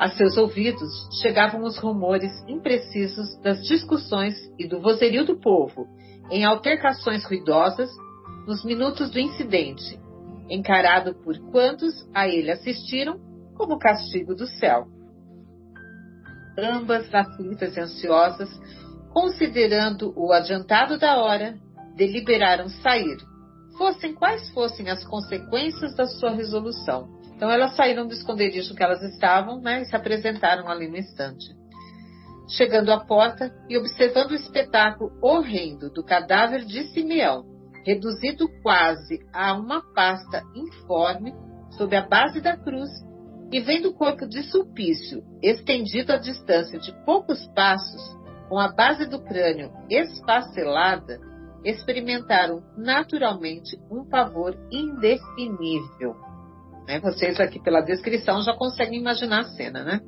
A 0.00 0.08
seus 0.08 0.38
ouvidos 0.38 0.88
chegavam 1.20 1.62
os 1.62 1.76
rumores 1.76 2.32
imprecisos 2.48 3.38
das 3.42 3.62
discussões 3.64 4.34
e 4.58 4.66
do 4.66 4.80
vozerio 4.80 5.26
do 5.26 5.38
povo, 5.38 5.86
em 6.30 6.44
altercações 6.44 7.24
ruidosas, 7.26 7.90
nos 8.46 8.64
minutos 8.64 9.10
do 9.10 9.18
incidente, 9.18 10.00
encarado 10.48 11.14
por 11.16 11.38
quantos 11.50 11.92
a 12.14 12.26
ele 12.26 12.50
assistiram 12.50 13.20
como 13.54 13.78
castigo 13.78 14.34
do 14.34 14.46
céu. 14.46 14.86
Ambas 16.56 17.12
aflitas 17.14 17.76
e 17.76 17.80
ansiosas, 17.80 18.48
considerando 19.18 20.12
o 20.16 20.32
adiantado 20.32 20.96
da 20.96 21.20
hora, 21.20 21.56
deliberaram 21.96 22.68
sair, 22.68 23.16
fossem 23.76 24.14
quais 24.14 24.48
fossem 24.50 24.88
as 24.88 25.04
consequências 25.04 25.92
da 25.96 26.06
sua 26.06 26.30
resolução. 26.30 27.08
Então 27.34 27.50
elas 27.50 27.74
saíram 27.74 28.06
do 28.06 28.14
esconderijo 28.14 28.76
que 28.76 28.82
elas 28.82 29.02
estavam 29.02 29.60
né, 29.60 29.82
e 29.82 29.86
se 29.86 29.96
apresentaram 29.96 30.68
ali 30.68 30.86
no 30.86 30.96
instante. 30.96 31.46
Chegando 32.48 32.92
à 32.92 33.00
porta 33.00 33.52
e 33.68 33.76
observando 33.76 34.30
o 34.30 34.36
espetáculo 34.36 35.10
horrendo 35.20 35.90
do 35.90 36.04
cadáver 36.04 36.64
de 36.64 36.84
Simeão, 36.92 37.44
reduzido 37.84 38.48
quase 38.62 39.18
a 39.32 39.52
uma 39.52 39.82
pasta 39.94 40.44
informe 40.54 41.34
sob 41.72 41.96
a 41.96 42.06
base 42.06 42.40
da 42.40 42.56
cruz, 42.56 42.88
e 43.50 43.60
vendo 43.60 43.88
o 43.88 43.94
corpo 43.94 44.28
de 44.28 44.42
Sulpício 44.44 45.24
estendido 45.42 46.12
a 46.12 46.18
distância 46.18 46.78
de 46.78 46.92
poucos 47.04 47.46
passos, 47.54 48.17
com 48.48 48.58
a 48.58 48.68
base 48.68 49.06
do 49.06 49.22
crânio 49.22 49.70
esfacelada, 49.90 51.20
experimentaram 51.64 52.62
naturalmente 52.76 53.76
um 53.90 54.08
pavor 54.08 54.56
indefinível. 54.70 56.16
Né? 56.86 57.00
Vocês 57.00 57.38
aqui 57.38 57.60
pela 57.60 57.80
descrição 57.80 58.40
já 58.42 58.54
conseguem 58.54 59.00
imaginar 59.00 59.40
a 59.40 59.50
cena, 59.50 59.84
né? 59.84 60.00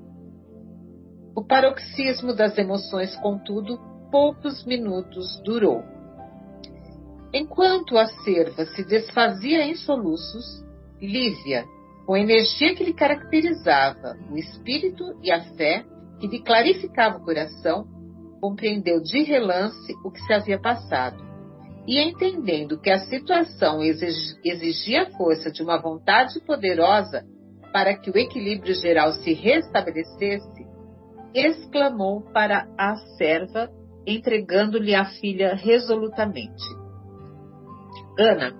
O 1.36 1.44
paroxismo 1.44 2.34
das 2.34 2.56
emoções, 2.56 3.14
contudo, 3.16 3.78
poucos 4.10 4.64
minutos 4.64 5.40
durou. 5.44 5.82
Enquanto 7.32 7.96
a 7.96 8.06
cerva 8.24 8.64
se 8.66 8.84
desfazia 8.84 9.64
em 9.64 9.74
soluços, 9.76 10.64
Lívia, 11.00 11.64
com 12.04 12.14
a 12.14 12.20
energia 12.20 12.74
que 12.74 12.84
lhe 12.84 12.92
caracterizava, 12.92 14.16
o 14.30 14.36
espírito 14.36 15.16
e 15.22 15.30
a 15.30 15.40
fé 15.54 15.84
que 16.18 16.26
lhe 16.26 16.42
clarificava 16.42 17.18
o 17.18 17.24
coração, 17.24 17.86
compreendeu 18.40 19.00
de 19.00 19.22
relance 19.22 19.92
o 20.04 20.10
que 20.10 20.20
se 20.20 20.32
havia 20.32 20.58
passado. 20.58 21.22
E 21.86 22.00
entendendo 22.00 22.78
que 22.80 22.90
a 22.90 22.98
situação 22.98 23.82
exigia 23.82 25.02
a 25.02 25.10
força 25.16 25.50
de 25.50 25.62
uma 25.62 25.80
vontade 25.80 26.40
poderosa 26.40 27.24
para 27.72 27.96
que 27.96 28.10
o 28.10 28.18
equilíbrio 28.18 28.74
geral 28.74 29.12
se 29.12 29.32
restabelecesse, 29.32 30.66
exclamou 31.34 32.22
para 32.32 32.68
a 32.78 32.96
serva, 33.16 33.70
entregando-lhe 34.06 34.94
a 34.94 35.04
filha 35.04 35.54
resolutamente: 35.54 36.64
Ana, 38.18 38.52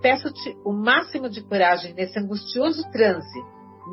peço-te 0.00 0.56
o 0.64 0.72
máximo 0.72 1.28
de 1.28 1.42
coragem 1.42 1.94
nesse 1.94 2.18
angustioso 2.18 2.82
transe, 2.92 3.40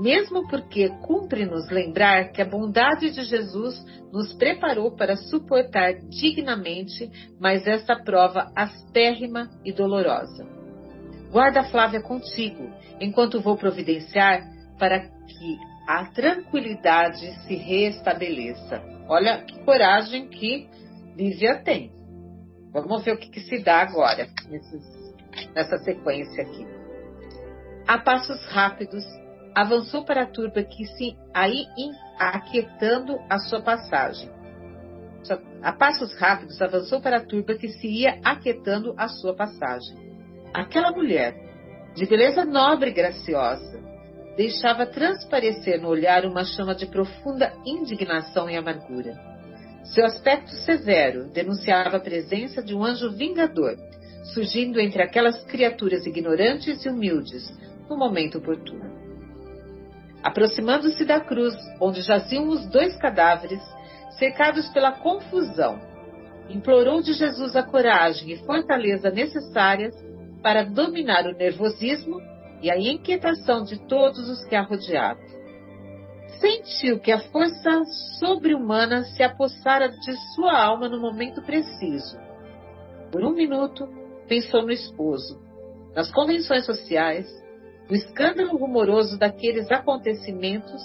mesmo 0.02 0.48
porque 0.48 0.90
cumpre-nos 1.02 1.70
lembrar 1.70 2.32
que 2.32 2.42
a 2.42 2.46
bondade 2.46 3.12
de 3.12 3.24
Jesus 3.24 3.84
nos 4.12 4.34
preparou 4.34 4.92
para 4.92 5.16
suportar 5.16 5.94
dignamente 6.10 7.10
mais 7.40 7.66
esta 7.66 7.96
prova 7.96 8.52
aspérrima 8.56 9.50
e 9.64 9.72
dolorosa. 9.72 10.46
Guarda 11.32 11.64
Flávia 11.66 12.02
contigo, 12.02 12.70
enquanto 13.00 13.42
vou 13.42 13.58
providenciar 13.58 14.42
para 14.78 15.00
que 15.00 15.58
a 15.88 16.06
tranquilidade 16.06 17.32
se 17.46 17.56
restabeleça. 17.56 18.82
Olha 19.08 19.44
que 19.44 19.60
coragem 19.64 20.28
que 20.28 20.68
Lívia 21.16 21.62
tem. 21.64 21.92
Vamos 22.74 23.04
ver 23.06 23.14
o 23.14 23.18
que, 23.18 23.30
que 23.30 23.40
se 23.40 23.60
dá 23.60 23.82
agora, 23.82 24.28
nesses, 24.50 24.84
nessa 25.54 25.78
sequência 25.78 26.44
aqui. 26.44 26.66
A 27.88 28.00
passos 28.00 28.44
rápidos, 28.48 29.04
avançou 29.56 30.04
para 30.04 30.24
a 30.24 30.28
turba 30.28 30.62
que 30.64 30.86
se 30.86 31.16
aí 31.34 31.66
aquietando 32.20 33.18
a 33.30 33.40
sua 33.40 33.62
passagem. 33.62 34.30
A 35.64 35.72
passos 35.72 36.14
rápidos 36.20 36.62
avançou 36.62 37.02
para 37.02 37.18
a 37.18 37.26
turba 37.26 37.56
que 37.56 37.70
se 37.70 37.88
ia 37.88 38.20
aquietando 38.24 38.94
a 38.98 39.08
sua 39.08 39.34
passagem. 39.34 39.98
Aquela 40.54 40.92
mulher, 40.92 41.34
de 41.96 42.06
beleza 42.06 42.46
nobre 42.46 42.92
e 42.92 42.94
graciosa, 42.94 43.80
deixava 44.38 44.86
transparecer 44.86 45.82
no 45.82 45.88
olhar 45.88 46.26
uma 46.26 46.44
chama 46.44 46.76
de 46.76 46.86
profunda 46.86 47.54
indignação 47.66 48.50
e 48.50 48.56
amargura. 48.56 49.16
Seu 49.86 50.06
aspecto 50.06 50.52
severo 50.52 51.32
denunciava 51.32 51.98
a 51.98 52.00
presença 52.00 52.62
de 52.62 52.76
um 52.76 52.84
anjo 52.84 53.12
vingador, 53.12 53.76
surgindo 54.34 54.80
entre 54.80 55.02
aquelas 55.02 55.44
criaturas 55.46 56.06
ignorantes 56.06 56.86
e 56.86 56.90
humildes 56.90 57.44
no 57.90 57.98
momento 57.98 58.38
oportuno. 58.38 58.85
Aproximando-se 60.26 61.06
da 61.06 61.20
cruz, 61.20 61.54
onde 61.80 62.02
jaziam 62.02 62.48
os 62.48 62.66
dois 62.66 62.98
cadáveres, 62.98 63.62
cercados 64.18 64.68
pela 64.70 64.92
confusão, 64.92 65.80
implorou 66.50 67.00
de 67.00 67.14
Jesus 67.14 67.56
a 67.56 67.62
coragem 67.62 68.32
e 68.32 68.38
fortaleza 68.38 69.12
necessárias 69.12 69.94
para 70.42 70.64
dominar 70.64 71.28
o 71.28 71.38
nervosismo 71.38 72.20
e 72.60 72.72
a 72.72 72.76
inquietação 72.76 73.64
de 73.64 73.78
todos 73.88 74.28
os 74.28 74.44
que 74.46 74.56
a 74.56 74.64
rodeavam. 74.64 75.24
sentiu 76.40 77.00
que 77.00 77.12
a 77.12 77.20
força 77.20 77.84
sobre-humana 78.20 79.04
se 79.04 79.22
apossara 79.22 79.90
de 79.90 80.12
sua 80.34 80.60
alma 80.60 80.90
no 80.90 81.00
momento 81.00 81.40
preciso. 81.44 82.18
Por 83.12 83.24
um 83.24 83.32
minuto, 83.32 83.88
pensou 84.28 84.64
no 84.64 84.72
esposo, 84.72 85.40
nas 85.96 86.12
convenções 86.12 86.66
sociais, 86.66 87.28
no 87.90 87.96
escândalo 87.96 88.58
rumoroso 88.58 89.18
daqueles 89.18 89.72
acontecimentos, 89.72 90.82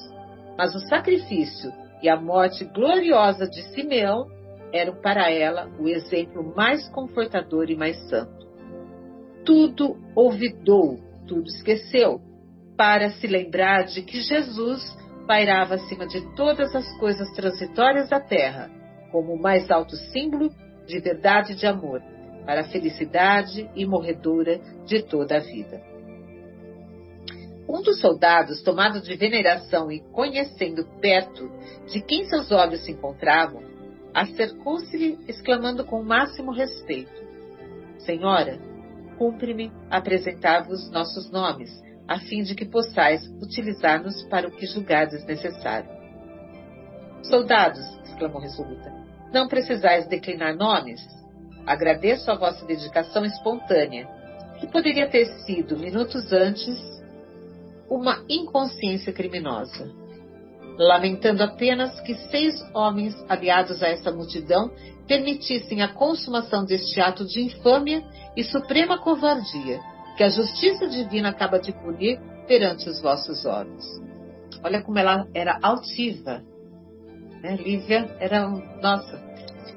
mas 0.56 0.74
o 0.74 0.80
sacrifício 0.88 1.72
e 2.02 2.08
a 2.08 2.20
morte 2.20 2.64
gloriosa 2.64 3.48
de 3.48 3.62
Simeão 3.74 4.26
eram 4.72 5.00
para 5.00 5.30
ela 5.30 5.68
o 5.78 5.88
exemplo 5.88 6.54
mais 6.54 6.88
confortador 6.90 7.70
e 7.70 7.76
mais 7.76 7.96
santo. 8.08 8.46
Tudo 9.44 9.96
olvidou, 10.14 10.98
tudo 11.26 11.46
esqueceu, 11.46 12.20
para 12.76 13.10
se 13.10 13.26
lembrar 13.26 13.84
de 13.84 14.02
que 14.02 14.20
Jesus 14.20 14.96
pairava 15.26 15.74
acima 15.74 16.06
de 16.06 16.34
todas 16.34 16.74
as 16.74 16.98
coisas 16.98 17.30
transitórias 17.32 18.08
da 18.08 18.20
terra, 18.20 18.70
como 19.10 19.34
o 19.34 19.40
mais 19.40 19.70
alto 19.70 19.96
símbolo 19.96 20.50
de 20.86 20.98
verdade 21.00 21.52
e 21.52 21.56
de 21.56 21.66
amor, 21.66 22.02
para 22.44 22.62
a 22.62 22.68
felicidade 22.68 23.68
imorredora 23.74 24.60
de 24.86 25.02
toda 25.02 25.36
a 25.36 25.40
vida. 25.40 25.89
Um 27.72 27.82
dos 27.82 28.00
soldados, 28.00 28.62
tomado 28.62 29.00
de 29.00 29.14
veneração 29.14 29.92
e 29.92 30.00
conhecendo 30.10 30.84
perto 31.00 31.48
de 31.86 32.00
quem 32.00 32.24
seus 32.24 32.50
olhos 32.50 32.84
se 32.84 32.90
encontravam, 32.90 33.62
acercou-se-lhe, 34.12 35.16
exclamando 35.28 35.84
com 35.84 36.00
o 36.00 36.04
máximo 36.04 36.50
respeito: 36.50 37.22
Senhora, 37.98 38.58
cumpre-me 39.16 39.70
apresentar-vos 39.88 40.90
nossos 40.90 41.30
nomes, 41.30 41.70
a 42.08 42.18
fim 42.18 42.42
de 42.42 42.56
que 42.56 42.64
possais 42.64 43.24
utilizar-nos 43.40 44.24
para 44.24 44.48
o 44.48 44.50
que 44.50 44.66
julgardes 44.66 45.24
necessário. 45.24 45.90
Soldados, 47.22 47.86
exclamou 48.02 48.40
resoluta, 48.40 48.92
não 49.32 49.46
precisais 49.46 50.08
declinar 50.08 50.56
nomes. 50.56 51.00
Agradeço 51.64 52.32
a 52.32 52.36
vossa 52.36 52.66
dedicação 52.66 53.24
espontânea, 53.24 54.08
que 54.58 54.66
poderia 54.66 55.08
ter 55.08 55.26
sido, 55.44 55.78
minutos 55.78 56.32
antes, 56.32 56.99
uma 57.90 58.24
inconsciência 58.28 59.12
criminosa. 59.12 59.90
Lamentando 60.78 61.42
apenas 61.42 62.00
que 62.00 62.14
seis 62.30 62.54
homens 62.72 63.14
aliados 63.28 63.82
a 63.82 63.88
essa 63.88 64.12
multidão 64.12 64.70
permitissem 65.06 65.82
a 65.82 65.88
consumação 65.88 66.64
deste 66.64 67.00
ato 67.00 67.26
de 67.26 67.42
infâmia 67.42 68.02
e 68.36 68.44
suprema 68.44 68.96
covardia, 68.96 69.80
que 70.16 70.22
a 70.22 70.28
justiça 70.28 70.86
divina 70.86 71.30
acaba 71.30 71.58
de 71.58 71.72
punir 71.72 72.20
perante 72.46 72.88
os 72.88 73.02
vossos 73.02 73.44
olhos. 73.44 73.84
Olha 74.62 74.80
como 74.82 74.98
ela 74.98 75.26
era 75.34 75.58
altiva. 75.60 76.42
Né? 77.42 77.56
Lívia 77.56 78.16
era, 78.20 78.48
nossa. 78.48 79.20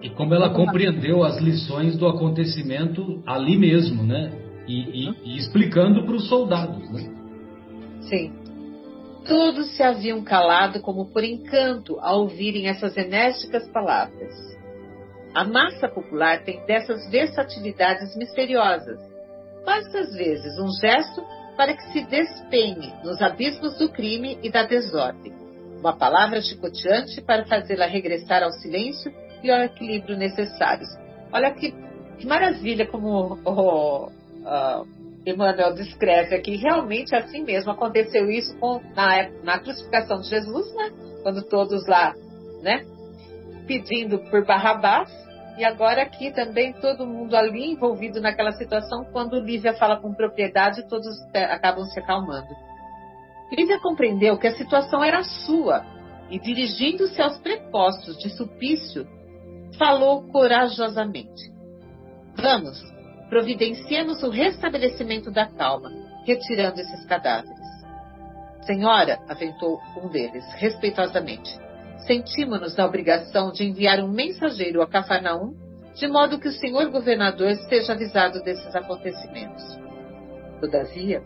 E 0.01 0.09
como 0.09 0.33
ela 0.33 0.51
compreendeu 0.51 1.23
as 1.23 1.37
lições 1.37 1.97
do 1.97 2.07
acontecimento 2.07 3.23
ali 3.25 3.57
mesmo, 3.57 4.03
né? 4.03 4.31
E, 4.67 5.07
e, 5.07 5.15
e 5.25 5.37
explicando 5.37 6.05
para 6.05 6.15
os 6.15 6.27
soldados, 6.27 6.89
né? 6.91 7.22
Sim. 8.13 8.31
Todos 9.27 9.75
se 9.75 9.81
haviam 9.81 10.23
calado 10.23 10.81
como 10.81 11.07
por 11.07 11.23
encanto 11.23 11.97
ao 11.99 12.21
ouvirem 12.21 12.67
essas 12.67 12.95
enérgicas 12.95 13.67
palavras. 13.69 14.35
A 15.33 15.43
massa 15.43 15.87
popular 15.87 16.43
tem 16.43 16.63
dessas 16.65 17.09
versatilidades 17.09 18.15
misteriosas. 18.15 18.99
Basta 19.65 19.99
às 19.99 20.13
vezes 20.13 20.59
um 20.59 20.69
gesto 20.79 21.25
para 21.57 21.73
que 21.73 21.91
se 21.91 22.05
despenhe 22.05 22.93
nos 23.03 23.19
abismos 23.19 23.79
do 23.79 23.89
crime 23.89 24.37
e 24.43 24.51
da 24.51 24.63
desordem. 24.63 25.33
Uma 25.79 25.95
palavra 25.97 26.41
chicoteante 26.41 27.19
para 27.21 27.45
fazê-la 27.45 27.87
regressar 27.87 28.43
ao 28.43 28.51
silêncio 28.51 29.11
e 29.41 29.49
ao 29.49 29.61
equilíbrio 29.61 30.17
necessários. 30.17 30.89
Olha 31.31 31.51
que, 31.51 31.73
que 32.19 32.27
maravilha 32.27 32.85
como 32.85 33.39
oh, 33.43 34.11
oh, 34.45 34.85
Emmanuel 35.25 35.73
descreve 35.73 36.35
aqui, 36.35 36.57
realmente 36.57 37.15
assim 37.15 37.43
mesmo 37.43 37.71
aconteceu 37.71 38.29
isso 38.29 38.57
com, 38.59 38.81
na, 38.95 39.29
na 39.43 39.59
crucificação 39.59 40.19
de 40.19 40.29
Jesus, 40.29 40.73
né? 40.75 40.91
Quando 41.23 41.41
todos 41.43 41.87
lá, 41.87 42.13
né? 42.61 42.85
Pedindo 43.65 44.19
por 44.29 44.45
Barrabás, 44.45 45.09
e 45.57 45.63
agora 45.63 46.01
aqui 46.01 46.31
também 46.31 46.73
todo 46.73 47.05
mundo 47.05 47.35
ali 47.35 47.71
envolvido 47.71 48.19
naquela 48.19 48.51
situação, 48.53 49.05
quando 49.11 49.39
Lívia 49.39 49.73
fala 49.75 49.97
com 49.97 50.13
propriedade, 50.13 50.87
todos 50.89 51.07
acabam 51.33 51.85
se 51.85 51.99
acalmando. 51.99 52.49
Lívia 53.51 53.79
compreendeu 53.79 54.37
que 54.37 54.47
a 54.47 54.55
situação 54.55 55.03
era 55.03 55.23
sua 55.23 55.85
e, 56.29 56.39
dirigindo-se 56.39 57.21
aos 57.21 57.37
prepostos 57.37 58.17
de 58.17 58.29
Supício, 58.31 59.07
falou 59.77 60.23
corajosamente: 60.23 61.51
Vamos, 62.35 62.81
providenciemos 63.33 64.21
o 64.21 64.29
restabelecimento 64.29 65.31
da 65.31 65.47
calma, 65.47 65.91
retirando 66.23 66.79
esses 66.79 67.03
cadáveres. 67.07 67.57
Senhora, 68.61 69.17
aventou 69.27 69.81
um 69.97 70.07
deles, 70.07 70.45
respeitosamente, 70.57 71.59
sentimos-nos 72.05 72.75
na 72.75 72.85
obrigação 72.85 73.51
de 73.51 73.65
enviar 73.65 73.99
um 74.01 74.07
mensageiro 74.07 74.83
a 74.83 74.87
Cafarnaum, 74.87 75.55
de 75.95 76.07
modo 76.07 76.37
que 76.37 76.47
o 76.47 76.51
senhor 76.51 76.91
governador 76.91 77.55
seja 77.67 77.93
avisado 77.93 78.39
desses 78.43 78.75
acontecimentos. 78.75 79.63
Todavia, 80.61 81.23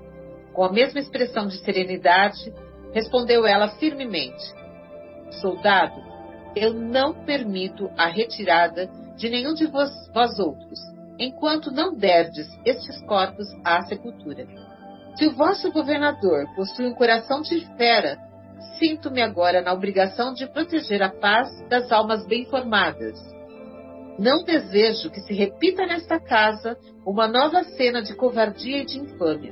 com 0.54 0.64
a 0.64 0.72
mesma 0.72 1.02
expressão 1.02 1.48
de 1.48 1.58
serenidade, 1.58 2.54
respondeu 2.94 3.46
ela 3.46 3.68
firmemente: 3.68 4.46
Soldado, 5.42 6.02
eu 6.56 6.74
não 6.74 7.26
permito 7.26 7.92
a 7.98 8.08
retirada 8.08 8.90
de 9.18 9.30
nenhum 9.30 9.54
de 9.54 9.66
vós, 9.66 9.92
vós 10.14 10.40
outros, 10.40 10.80
enquanto 11.20 11.72
não 11.72 11.96
derdes 11.96 12.48
estes 12.66 13.02
corpos 13.02 13.48
à 13.64 13.82
sepultura. 13.84 14.48
Se 15.18 15.26
o 15.26 15.34
vosso 15.34 15.72
governador 15.72 16.46
possui 16.56 16.86
um 16.86 16.94
coração 16.94 17.42
de 17.42 17.60
fera, 17.76 18.18
sinto-me 18.78 19.22
agora 19.22 19.62
na 19.62 19.74
obrigação 19.74 20.34
de 20.34 20.46
proteger 20.48 21.02
a 21.02 21.10
paz 21.10 21.50
das 21.68 21.92
almas 21.92 22.26
bem 22.28 22.46
formadas. 22.46 23.20
Não 24.20 24.44
desejo 24.44 25.10
que 25.10 25.22
se 25.22 25.34
repita 25.34 25.86
nesta 25.86 26.20
casa 26.20 26.78
uma 27.06 27.28
nova 27.28 27.64
cena 27.64 28.02
de 28.02 28.16
covardia 28.16 28.82
e 28.82 28.86
de 28.86 29.00
infâmia. 29.00 29.52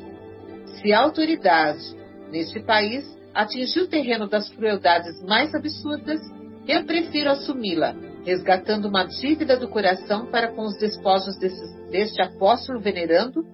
Se 0.82 0.94
a 0.94 1.00
autoridade 1.00 1.96
neste 2.32 2.60
país 2.60 3.06
atingiu 3.34 3.84
o 3.84 3.88
terreno 3.88 4.28
das 4.28 4.50
crueldades 4.50 5.22
mais 5.24 5.54
absurdas, 5.54 6.20
eu 6.68 6.84
prefiro 6.86 7.30
assumi-la 7.30 7.96
resgatando 8.26 8.88
uma 8.88 9.04
dívida 9.06 9.56
do 9.56 9.70
coração 9.70 10.26
para 10.26 10.52
com 10.52 10.64
os 10.64 10.78
despojos 10.78 11.38
desse, 11.38 11.90
deste 11.92 12.22
apóstolo 12.22 12.80
venerando, 12.80 13.46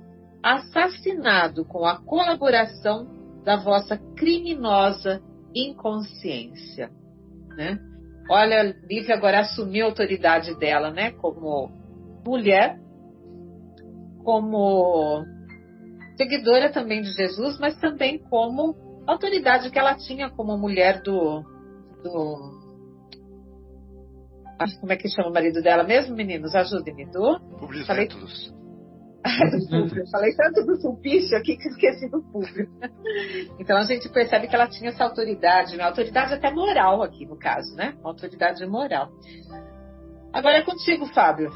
assassinado 0.41 1.65
com 1.65 1.85
a 1.85 2.01
colaboração 2.01 3.05
da 3.43 3.57
vossa 3.57 3.97
criminosa 4.15 5.21
inconsciência. 5.53 6.89
Né? 7.49 7.77
Olha, 8.29 8.75
Lívia 8.89 9.15
agora 9.15 9.41
assumiu 9.41 9.85
a 9.85 9.89
autoridade 9.89 10.57
dela, 10.57 10.89
né, 10.89 11.11
como 11.11 11.69
mulher, 12.25 12.79
como 14.23 15.25
seguidora 16.15 16.71
também 16.71 17.01
de 17.01 17.11
Jesus, 17.11 17.59
mas 17.59 17.77
também 17.77 18.19
como 18.19 18.75
autoridade 19.05 19.69
que 19.69 19.77
ela 19.77 19.95
tinha 19.95 20.29
como 20.29 20.57
mulher 20.57 21.01
do, 21.01 21.43
do 22.03 22.60
como 24.79 24.91
é 24.91 24.95
que 24.95 25.09
chama 25.09 25.29
o 25.29 25.33
marido 25.33 25.61
dela 25.61 25.83
mesmo, 25.83 26.15
meninos? 26.15 26.53
Ajudem-me, 26.55 27.05
do? 27.05 27.39
Publius 27.59 27.87
Falei... 27.87 28.03
Lentulus. 28.03 28.53
Falei 30.11 30.35
tanto 30.35 30.65
do 30.65 30.81
sulpício 30.81 31.37
aqui 31.37 31.55
que 31.55 31.67
esqueci 31.67 32.09
do 32.09 32.23
público. 32.23 32.71
Então 33.59 33.77
a 33.77 33.83
gente 33.83 34.09
percebe 34.09 34.47
que 34.47 34.55
ela 34.55 34.67
tinha 34.67 34.89
essa 34.89 35.03
autoridade, 35.03 35.75
uma 35.75 35.85
autoridade 35.85 36.33
até 36.33 36.51
moral 36.51 37.03
aqui 37.03 37.25
no 37.25 37.37
caso, 37.37 37.75
né? 37.75 37.95
Uma 37.99 38.09
autoridade 38.09 38.65
moral. 38.65 39.11
Agora 40.33 40.57
é 40.57 40.61
contigo, 40.63 41.05
Fábio. 41.13 41.51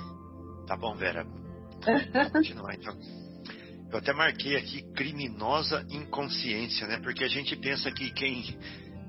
Tá 0.67 0.77
bom, 0.77 0.93
Vera. 0.95 1.25
Vamos 2.13 2.31
continuar 2.31 2.75
então. 2.75 2.93
Eu 3.91 3.99
até 3.99 4.13
marquei 4.13 4.55
aqui 4.57 4.83
criminosa 4.93 5.85
inconsciência, 5.89 6.85
né? 6.87 6.99
Porque 7.01 7.23
a 7.23 7.27
gente 7.27 7.55
pensa 7.55 7.91
que 7.91 8.11
quem 8.11 8.43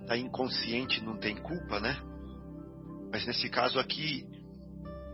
tá 0.07 0.16
inconsciente 0.16 1.05
não 1.05 1.16
tem 1.16 1.36
culpa, 1.36 1.80
né? 1.80 1.97
Mas 3.12 3.26
nesse 3.26 3.48
caso 3.48 3.78
aqui 3.78 4.26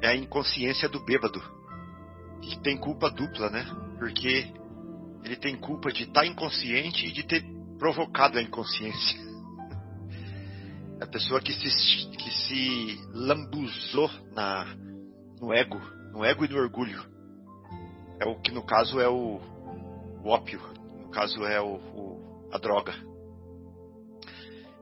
é 0.00 0.08
a 0.08 0.16
inconsciência 0.16 0.88
do 0.88 1.04
bêbado, 1.04 1.40
que 2.42 2.58
tem 2.60 2.76
culpa 2.76 3.10
dupla, 3.10 3.50
né? 3.50 3.64
Porque 3.98 4.52
ele 5.24 5.36
tem 5.36 5.56
culpa 5.56 5.92
de 5.92 6.02
estar 6.02 6.22
tá 6.22 6.26
inconsciente 6.26 7.06
e 7.06 7.12
de 7.12 7.22
ter 7.22 7.44
provocado 7.78 8.38
a 8.38 8.42
inconsciência. 8.42 9.18
É 11.00 11.04
a 11.04 11.06
pessoa 11.06 11.40
que 11.40 11.52
se, 11.52 12.08
que 12.16 12.30
se 12.30 13.00
lambuzou 13.12 14.10
na, 14.32 14.66
no 15.40 15.52
ego, 15.52 15.80
no 16.12 16.24
ego 16.24 16.44
e 16.44 16.48
no 16.48 16.58
orgulho. 16.58 17.02
É 18.20 18.26
o 18.26 18.40
que 18.40 18.52
no 18.52 18.64
caso 18.64 19.00
é 19.00 19.08
o, 19.08 19.40
o 20.22 20.28
ópio, 20.28 20.60
no 21.00 21.10
caso 21.10 21.44
é 21.44 21.60
o, 21.60 21.74
o, 21.74 22.48
a 22.52 22.58
droga. 22.58 22.94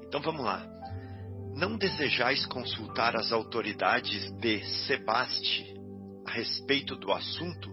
Então 0.03 0.21
vamos 0.21 0.45
lá. 0.45 0.80
Não 1.61 1.77
desejais 1.77 2.47
consultar 2.47 3.15
as 3.15 3.31
autoridades 3.31 4.33
de 4.39 4.65
Sebaste 4.87 5.75
a 6.27 6.31
respeito 6.31 6.97
do 6.97 7.13
assunto? 7.13 7.71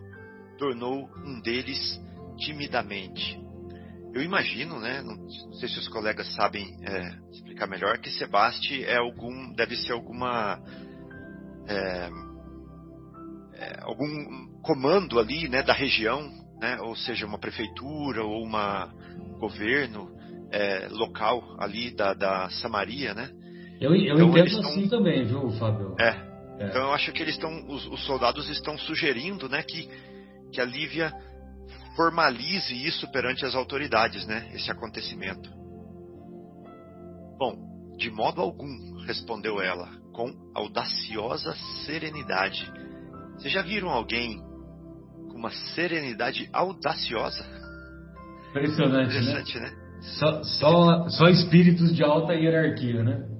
Tornou 0.57 1.09
um 1.25 1.39
deles 1.39 1.97
timidamente. 2.37 3.39
Eu 4.13 4.21
imagino, 4.21 4.77
né? 4.77 5.01
Não 5.01 5.29
sei 5.53 5.69
se 5.69 5.79
os 5.79 5.87
colegas 5.87 6.27
sabem 6.35 6.77
é, 6.83 7.17
explicar 7.31 7.65
melhor 7.65 7.97
que 7.99 8.11
Sebaste 8.11 8.83
é 8.83 8.97
algum, 8.97 9.53
deve 9.53 9.77
ser 9.77 9.93
alguma 9.93 10.61
é, 11.65 12.09
é, 13.53 13.79
algum 13.83 14.59
comando 14.63 15.17
ali, 15.17 15.47
né, 15.47 15.63
da 15.63 15.71
região, 15.71 16.29
né? 16.59 16.77
Ou 16.81 16.93
seja, 16.93 17.25
uma 17.25 17.39
prefeitura 17.39 18.21
ou 18.21 18.43
uma 18.43 18.93
um 19.15 19.39
governo 19.39 20.11
é, 20.51 20.89
local 20.89 21.55
ali 21.57 21.95
da, 21.95 22.13
da 22.13 22.49
Samaria, 22.49 23.13
né? 23.13 23.31
Eu, 23.79 23.95
eu 23.95 24.15
então, 24.15 24.29
entendo 24.29 24.59
assim 24.59 24.83
estão... 24.83 24.99
também, 24.99 25.25
viu, 25.25 25.49
Fábio? 25.51 25.95
É. 25.99 26.09
é. 26.59 26.67
Então 26.69 26.81
eu 26.83 26.93
acho 26.93 27.11
que 27.11 27.21
eles 27.21 27.35
estão, 27.35 27.67
os, 27.69 27.85
os, 27.87 28.05
soldados 28.05 28.49
estão 28.49 28.77
sugerindo, 28.77 29.47
né, 29.47 29.61
que, 29.61 29.87
que 30.51 30.59
a 30.59 30.65
Lívia 30.65 31.13
formalize 31.95 32.73
isso 32.73 33.09
perante 33.11 33.45
as 33.45 33.55
autoridades, 33.55 34.25
né, 34.25 34.49
esse 34.53 34.71
acontecimento. 34.71 35.49
Bom, 37.37 37.95
de 37.97 38.09
modo 38.09 38.41
algum, 38.41 38.97
respondeu 39.05 39.61
ela, 39.61 39.89
com 40.11 40.33
audaciosa 40.55 41.55
serenidade. 41.85 42.71
Vocês 43.35 43.53
já 43.53 43.61
viram 43.61 43.89
alguém 43.89 44.39
com 45.29 45.37
uma 45.37 45.51
serenidade 45.75 46.49
audaciosa? 46.51 47.45
Impressionante, 48.49 49.13
né? 49.13 49.21
Interessante, 49.21 49.59
né? 49.59 49.69
né? 49.69 49.87
Só, 50.01 50.43
só, 50.43 51.09
só 51.09 51.27
espíritos 51.27 51.95
de 51.95 52.03
alta 52.03 52.33
hierarquia, 52.33 53.03
né? 53.03 53.36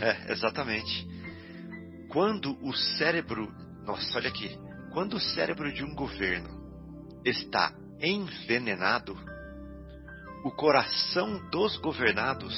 É, 0.00 0.32
exatamente. 0.32 1.06
Quando 2.08 2.56
o 2.64 2.72
cérebro. 2.72 3.52
Nossa, 3.84 4.18
olha 4.18 4.28
aqui. 4.28 4.58
Quando 4.92 5.14
o 5.14 5.20
cérebro 5.20 5.72
de 5.72 5.84
um 5.84 5.94
governo 5.94 6.48
está 7.24 7.72
envenenado, 8.00 9.16
o 10.44 10.50
coração 10.50 11.48
dos 11.50 11.76
governados 11.78 12.54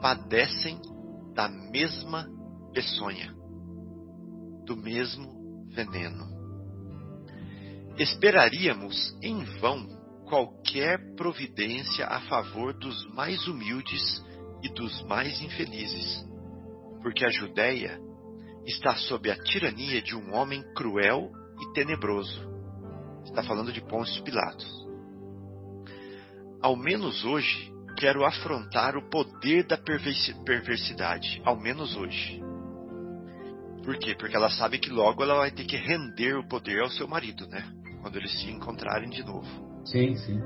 padecem 0.00 0.80
da 1.34 1.48
mesma 1.48 2.28
peçonha, 2.72 3.34
do 4.64 4.76
mesmo 4.76 5.66
veneno. 5.70 6.30
Esperaríamos 7.98 9.16
em 9.22 9.44
vão 9.58 9.86
qualquer 10.26 11.14
providência 11.14 12.06
a 12.06 12.20
favor 12.22 12.72
dos 12.72 13.06
mais 13.14 13.46
humildes 13.46 14.24
e 14.62 14.68
dos 14.70 15.02
mais 15.04 15.40
infelizes, 15.42 16.24
porque 17.02 17.24
a 17.24 17.30
Judéia 17.30 17.98
está 18.64 18.94
sob 18.94 19.30
a 19.30 19.36
tirania 19.42 20.00
de 20.00 20.14
um 20.14 20.34
homem 20.34 20.62
cruel 20.74 21.30
e 21.60 21.72
tenebroso. 21.72 22.48
Está 23.24 23.42
falando 23.42 23.72
de 23.72 23.80
Pôncio 23.80 24.22
Pilatos. 24.22 24.70
Ao 26.60 26.76
menos 26.76 27.24
hoje, 27.24 27.72
quero 27.96 28.24
afrontar 28.24 28.96
o 28.96 29.08
poder 29.10 29.66
da 29.66 29.76
perversidade. 29.76 31.42
Ao 31.44 31.58
menos 31.58 31.96
hoje. 31.96 32.40
Por 33.84 33.98
quê? 33.98 34.14
Porque 34.14 34.36
ela 34.36 34.50
sabe 34.50 34.78
que 34.78 34.90
logo 34.90 35.22
ela 35.24 35.38
vai 35.38 35.50
ter 35.50 35.64
que 35.64 35.76
render 35.76 36.36
o 36.36 36.46
poder 36.46 36.80
ao 36.80 36.90
seu 36.90 37.08
marido, 37.08 37.48
né? 37.48 37.68
Quando 38.00 38.16
eles 38.16 38.32
se 38.40 38.48
encontrarem 38.48 39.10
de 39.10 39.24
novo. 39.24 39.82
Sim, 39.84 40.14
sim. 40.16 40.40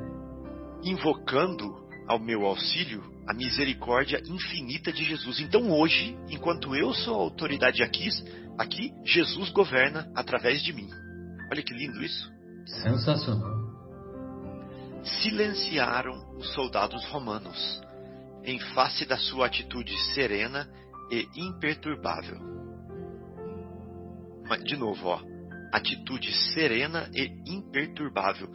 Invocando 0.83 1.87
ao 2.09 2.19
meu 2.19 2.47
auxílio 2.47 3.16
a 3.27 3.35
misericórdia 3.35 4.23
infinita 4.27 4.93
de 4.93 5.05
Jesus. 5.05 5.41
Então 5.41 5.71
hoje, 5.71 6.17
enquanto 6.29 6.75
eu 6.75 6.93
sou 6.95 7.15
a 7.15 7.23
autoridade 7.23 7.83
aqui, 7.83 8.09
aqui 8.59 8.93
Jesus 9.05 9.51
governa 9.51 10.11
através 10.15 10.63
de 10.63 10.73
mim. 10.73 10.89
Olha 11.51 11.63
que 11.63 11.75
lindo 11.75 12.03
isso. 12.03 12.31
Sensacional. 12.83 13.67
Silenciaram 15.23 16.37
os 16.37 16.53
soldados 16.53 17.05
romanos 17.07 17.81
em 18.45 18.59
face 18.75 19.05
da 19.05 19.17
sua 19.17 19.47
atitude 19.47 19.97
serena 20.15 20.69
e 21.11 21.27
imperturbável. 21.37 22.39
De 24.65 24.77
novo, 24.77 25.09
ó, 25.09 25.21
atitude 25.73 26.33
serena 26.55 27.11
e 27.15 27.29
imperturbável. 27.47 28.49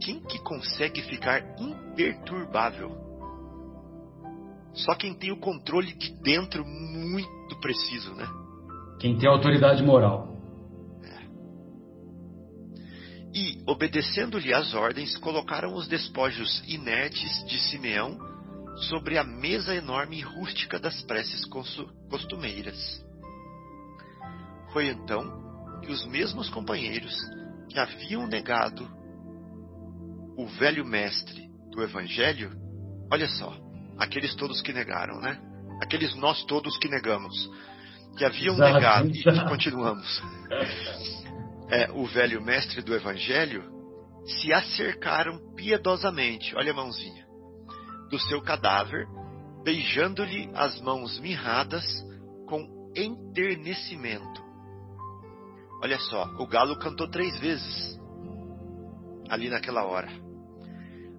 Quem 0.00 0.20
que 0.20 0.38
consegue 0.40 1.02
ficar 1.02 1.42
imperturbável? 1.58 3.03
Só 4.74 4.94
quem 4.94 5.14
tem 5.14 5.30
o 5.30 5.38
controle 5.38 5.94
de 5.94 6.10
dentro 6.20 6.64
muito 6.64 7.60
preciso, 7.60 8.14
né? 8.14 8.26
Quem 8.98 9.16
tem 9.16 9.28
autoridade 9.28 9.82
moral. 9.82 10.36
É. 11.04 11.22
E, 13.32 13.62
obedecendo-lhe 13.66 14.52
as 14.52 14.74
ordens, 14.74 15.16
colocaram 15.18 15.74
os 15.74 15.86
despojos 15.86 16.62
inertes 16.66 17.44
de 17.46 17.58
Simeão 17.70 18.18
sobre 18.88 19.16
a 19.16 19.24
mesa 19.24 19.74
enorme 19.74 20.18
e 20.18 20.22
rústica 20.22 20.78
das 20.78 21.00
preces 21.02 21.44
costumeiras. 22.10 23.04
Foi 24.72 24.88
então 24.88 25.80
que 25.82 25.92
os 25.92 26.04
mesmos 26.06 26.48
companheiros 26.48 27.14
que 27.68 27.78
haviam 27.78 28.26
negado 28.26 28.88
o 30.36 30.46
velho 30.46 30.84
mestre 30.84 31.48
do 31.70 31.80
Evangelho, 31.80 32.50
olha 33.12 33.28
só, 33.28 33.56
aqueles 33.98 34.34
todos 34.34 34.60
que 34.62 34.72
negaram, 34.72 35.20
né? 35.20 35.38
Aqueles 35.82 36.14
nós 36.16 36.44
todos 36.44 36.78
que 36.78 36.88
negamos, 36.88 37.34
que 38.16 38.24
haviam 38.24 38.54
exato, 38.54 38.74
negado 38.74 39.10
exato. 39.10 39.36
e 39.36 39.44
continuamos. 39.48 40.22
É, 41.70 41.90
o 41.92 42.06
velho 42.06 42.42
mestre 42.42 42.82
do 42.82 42.94
Evangelho 42.94 43.64
se 44.26 44.52
acercaram 44.52 45.38
piedosamente, 45.54 46.54
olha 46.56 46.72
a 46.72 46.74
mãozinha, 46.74 47.26
do 48.10 48.18
seu 48.18 48.40
cadáver, 48.42 49.06
beijando-lhe 49.64 50.50
as 50.54 50.80
mãos 50.80 51.18
mirradas 51.18 51.84
com 52.46 52.92
enternecimento. 52.94 54.42
Olha 55.82 55.98
só, 55.98 56.24
o 56.38 56.46
galo 56.46 56.78
cantou 56.78 57.08
três 57.10 57.38
vezes 57.38 57.98
ali 59.28 59.50
naquela 59.50 59.84
hora 59.84 60.23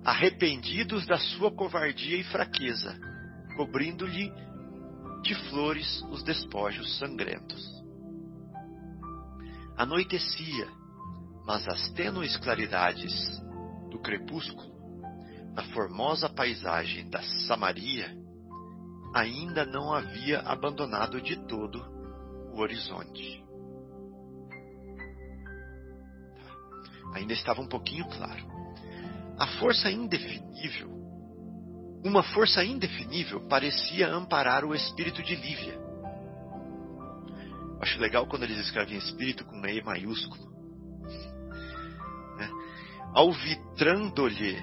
arrependidos 0.06 1.08
da 1.08 1.18
sua 1.18 1.52
covardia 1.52 2.18
e 2.18 2.24
fraqueza, 2.26 2.96
cobrindo-lhe 3.58 4.32
de 5.24 5.34
flores 5.50 6.04
os 6.12 6.22
despojos 6.22 7.00
sangrentos. 7.00 7.84
Anoitecia, 9.76 10.68
mas 11.44 11.68
as 11.68 11.90
tênues 11.94 12.38
claridades 12.38 13.12
do 13.90 13.98
crepúsculo, 14.00 14.76
na 15.56 15.64
formosa 15.74 16.30
paisagem 16.30 17.10
da 17.10 17.24
Samaria, 17.48 18.16
ainda 19.16 19.66
não 19.66 19.92
havia 19.92 20.40
abandonado 20.42 21.20
de 21.20 21.36
todo 21.48 21.84
o 22.54 22.60
horizonte. 22.60 23.44
Tá. 26.36 27.16
Ainda 27.16 27.34
estava 27.34 27.60
um 27.60 27.68
pouquinho 27.68 28.08
claro 28.10 28.55
a 29.38 29.48
força 29.60 29.92
indefinível, 29.92 30.90
uma 32.06 32.22
força 32.22 32.64
indefinível 32.64 33.48
parecia 33.48 34.08
amparar 34.08 34.64
o 34.64 34.76
espírito 34.76 35.24
de 35.24 35.36
Lívia. 35.36 35.80
Acho 37.82 38.00
legal 38.00 38.28
quando 38.28 38.44
eles 38.44 38.60
escrevem 38.60 38.98
espírito 38.98 39.44
com 39.44 39.66
E 39.66 39.82
maiúsculo. 39.82 40.46
Né? 42.38 42.50
Alvitrando-lhe 43.14 44.56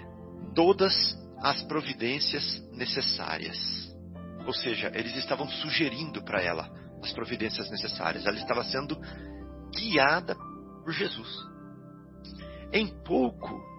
todas 0.54 1.18
as 1.42 1.62
providências 1.64 2.62
necessárias. 2.72 3.58
Ou 4.46 4.52
seja, 4.54 4.92
eles 4.94 5.16
estavam 5.16 5.48
sugerindo 5.48 6.22
para 6.22 6.40
ela 6.40 6.70
as 7.02 7.12
providências 7.12 7.68
necessárias. 7.70 8.24
Ela 8.24 8.38
estava 8.38 8.62
sendo 8.64 8.96
guiada 9.74 10.36
por 10.84 10.92
Jesus. 10.92 11.28
Em 12.72 12.86
pouco 13.02 13.71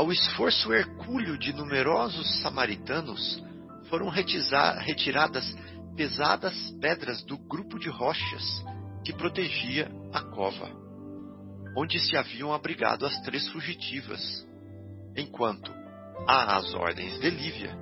ao 0.00 0.10
esforço 0.10 0.72
hercúleo 0.72 1.36
de 1.36 1.52
numerosos 1.52 2.40
samaritanos, 2.40 3.44
foram 3.90 4.08
retiradas 4.08 5.54
pesadas 5.94 6.54
pedras 6.80 7.22
do 7.24 7.36
grupo 7.36 7.78
de 7.78 7.90
rochas 7.90 8.64
que 9.04 9.12
protegia 9.12 9.92
a 10.10 10.22
cova, 10.22 10.70
onde 11.76 12.00
se 12.00 12.16
haviam 12.16 12.50
abrigado 12.50 13.04
as 13.04 13.20
três 13.20 13.46
fugitivas, 13.50 14.22
enquanto, 15.14 15.70
às 16.26 16.72
ordens 16.72 17.20
de 17.20 17.28
Lívia, 17.28 17.76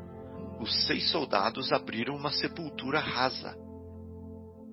os 0.59 0.87
seis 0.89 1.09
soldados 1.13 1.71
abriram 1.71 2.17
uma 2.17 2.33
sepultura 2.33 2.99
rasa, 2.99 3.57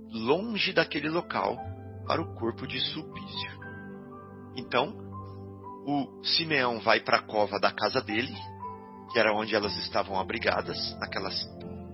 longe 0.09 0.73
daquele 0.73 1.09
local, 1.09 1.55
para 2.07 2.19
o 2.19 2.33
corpo 2.33 2.65
de 2.65 2.79
Sulpício. 2.79 3.51
Então, 4.57 5.05
o 5.86 6.23
Simeão 6.23 6.79
vai 6.79 6.99
para 6.99 7.17
a 7.17 7.21
cova 7.21 7.59
da 7.59 7.71
casa 7.71 8.01
dele, 8.01 8.36
que 9.11 9.19
era 9.19 9.33
onde 9.33 9.55
elas 9.55 9.77
estavam 9.77 10.19
abrigadas, 10.19 10.97
naquelas 10.99 11.36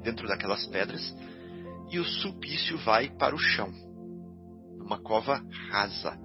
dentro 0.01 0.27
daquelas 0.27 0.65
pedras, 0.67 1.15
e 1.89 1.99
o 1.99 2.05
sulpício 2.05 2.77
vai 2.79 3.09
para 3.09 3.35
o 3.35 3.39
chão, 3.39 3.71
numa 4.77 4.99
cova 4.99 5.43
rasa, 5.69 6.17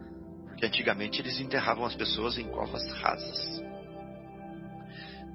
que 0.56 0.64
antigamente 0.64 1.20
eles 1.20 1.38
enterravam 1.40 1.84
as 1.84 1.94
pessoas 1.94 2.38
em 2.38 2.48
covas 2.48 2.82
rasas. 3.00 3.62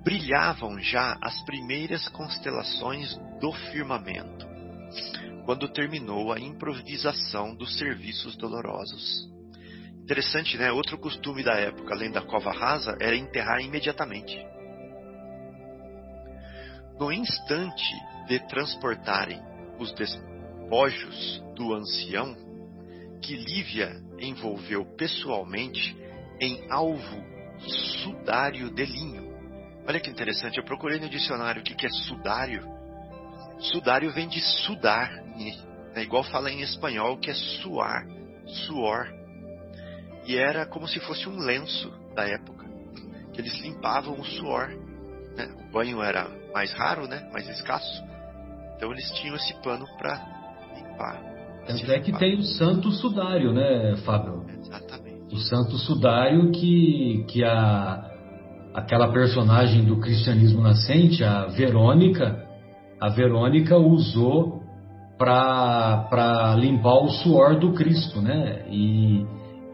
Brilhavam 0.03 0.79
já 0.79 1.17
as 1.21 1.39
primeiras 1.43 2.07
constelações 2.09 3.15
do 3.39 3.51
firmamento, 3.71 4.47
quando 5.45 5.71
terminou 5.71 6.31
a 6.31 6.39
improvisação 6.39 7.53
dos 7.53 7.77
serviços 7.77 8.35
dolorosos. 8.35 9.30
Interessante, 10.11 10.57
né? 10.57 10.69
Outro 10.73 10.97
costume 10.97 11.41
da 11.41 11.53
época, 11.53 11.93
além 11.93 12.11
da 12.11 12.21
cova 12.21 12.51
rasa, 12.51 12.97
era 12.99 13.15
enterrar 13.15 13.61
imediatamente. 13.61 14.37
No 16.99 17.13
instante 17.13 17.89
de 18.27 18.37
transportarem 18.49 19.41
os 19.79 19.93
despojos 19.93 21.41
do 21.55 21.73
ancião, 21.73 22.35
que 23.21 23.37
Lívia 23.37 24.03
envolveu 24.19 24.83
pessoalmente 24.97 25.95
em 26.41 26.61
alvo 26.69 27.23
sudário 28.03 28.69
de 28.69 28.83
linho. 28.83 29.31
Olha 29.87 30.01
que 30.01 30.09
interessante, 30.09 30.57
eu 30.57 30.65
procurei 30.65 30.99
no 30.99 31.07
dicionário 31.07 31.61
o 31.61 31.63
que 31.63 31.85
é 31.85 31.89
sudário. 31.89 32.67
Sudário 33.59 34.11
vem 34.11 34.27
de 34.27 34.41
sudar, 34.41 35.09
é 35.95 36.01
igual 36.01 36.25
fala 36.25 36.51
em 36.51 36.59
espanhol 36.59 37.17
que 37.17 37.29
é 37.29 37.33
suar, 37.33 38.05
suor. 38.45 39.20
E 40.25 40.37
era 40.37 40.65
como 40.65 40.87
se 40.87 40.99
fosse 40.99 41.27
um 41.27 41.39
lenço 41.39 41.91
da 42.15 42.23
época, 42.27 42.65
que 43.33 43.41
eles 43.41 43.59
limpavam 43.61 44.19
o 44.19 44.23
suor. 44.23 44.69
Né? 45.35 45.49
O 45.59 45.71
banho 45.71 46.01
era 46.01 46.27
mais 46.53 46.71
raro, 46.73 47.07
né? 47.07 47.29
mais 47.33 47.47
escasso. 47.49 48.03
Então 48.75 48.91
eles 48.91 49.09
tinham 49.11 49.35
esse 49.35 49.53
pano 49.61 49.85
para 49.97 50.15
limpar. 50.75 51.21
Tanto 51.67 51.91
é 51.91 51.99
que 51.99 52.11
tem 52.17 52.37
o 52.37 52.43
santo 52.43 52.91
sudário, 52.91 53.53
né, 53.53 53.95
Fábio? 53.97 54.45
Exatamente. 54.49 55.33
O 55.33 55.37
santo 55.37 55.77
sudário 55.77 56.51
que, 56.51 57.23
que 57.29 57.43
a, 57.43 58.11
aquela 58.73 59.11
personagem 59.11 59.85
do 59.85 59.99
cristianismo 59.99 60.61
nascente, 60.61 61.23
a 61.23 61.45
Verônica, 61.45 62.43
a 62.99 63.09
Verônica 63.09 63.77
usou 63.77 64.61
para 65.17 66.55
limpar 66.57 66.95
o 67.03 67.09
suor 67.09 67.59
do 67.59 67.73
Cristo, 67.73 68.19
né? 68.21 68.65
E, 68.69 69.23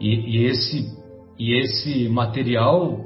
e, 0.00 0.38
e 0.38 0.46
esse, 0.46 0.96
e 1.38 1.60
esse 1.60 2.08
material, 2.08 3.04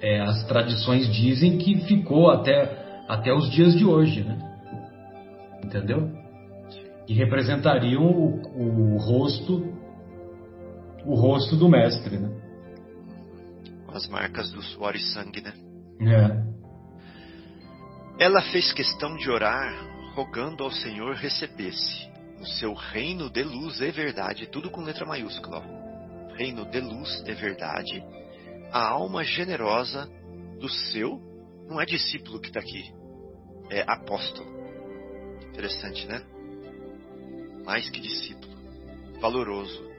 é, 0.00 0.20
as 0.20 0.46
tradições 0.46 1.12
dizem 1.12 1.58
que 1.58 1.80
ficou 1.86 2.30
até, 2.30 3.02
até 3.08 3.32
os 3.32 3.50
dias 3.50 3.76
de 3.76 3.84
hoje, 3.84 4.22
né? 4.22 4.38
Entendeu? 5.64 6.10
Que 7.06 7.14
representariam 7.14 8.04
o, 8.04 8.94
o 8.94 8.98
rosto 8.98 9.72
o 11.06 11.14
rosto 11.14 11.56
do 11.56 11.68
mestre, 11.68 12.18
né? 12.18 12.30
As 13.88 14.08
marcas 14.08 14.50
do 14.50 14.62
suor 14.62 14.96
e 14.96 15.00
sangue, 15.00 15.42
né? 15.42 15.52
É. 16.00 18.24
Ela 18.24 18.40
fez 18.50 18.72
questão 18.72 19.14
de 19.16 19.30
orar, 19.30 19.72
rogando 20.14 20.64
ao 20.64 20.70
Senhor 20.70 21.14
recebesse 21.14 22.08
no 22.38 22.46
seu 22.46 22.74
reino 22.74 23.30
de 23.30 23.42
luz 23.42 23.80
e 23.80 23.90
verdade, 23.90 24.46
tudo 24.46 24.70
com 24.70 24.82
letra 24.82 25.06
maiúscula. 25.06 25.83
Reino 26.34 26.64
de 26.66 26.80
luz 26.80 27.22
e 27.26 27.32
verdade, 27.32 28.02
a 28.72 28.88
alma 28.88 29.24
generosa 29.24 30.08
do 30.58 30.68
seu, 30.68 31.20
não 31.68 31.80
é 31.80 31.84
discípulo 31.84 32.40
que 32.40 32.48
está 32.48 32.60
aqui, 32.60 32.92
é 33.70 33.84
apóstolo. 33.86 34.52
Interessante, 35.50 36.06
né? 36.06 36.22
Mais 37.64 37.88
que 37.88 38.00
discípulo, 38.00 38.52
valoroso. 39.20 39.94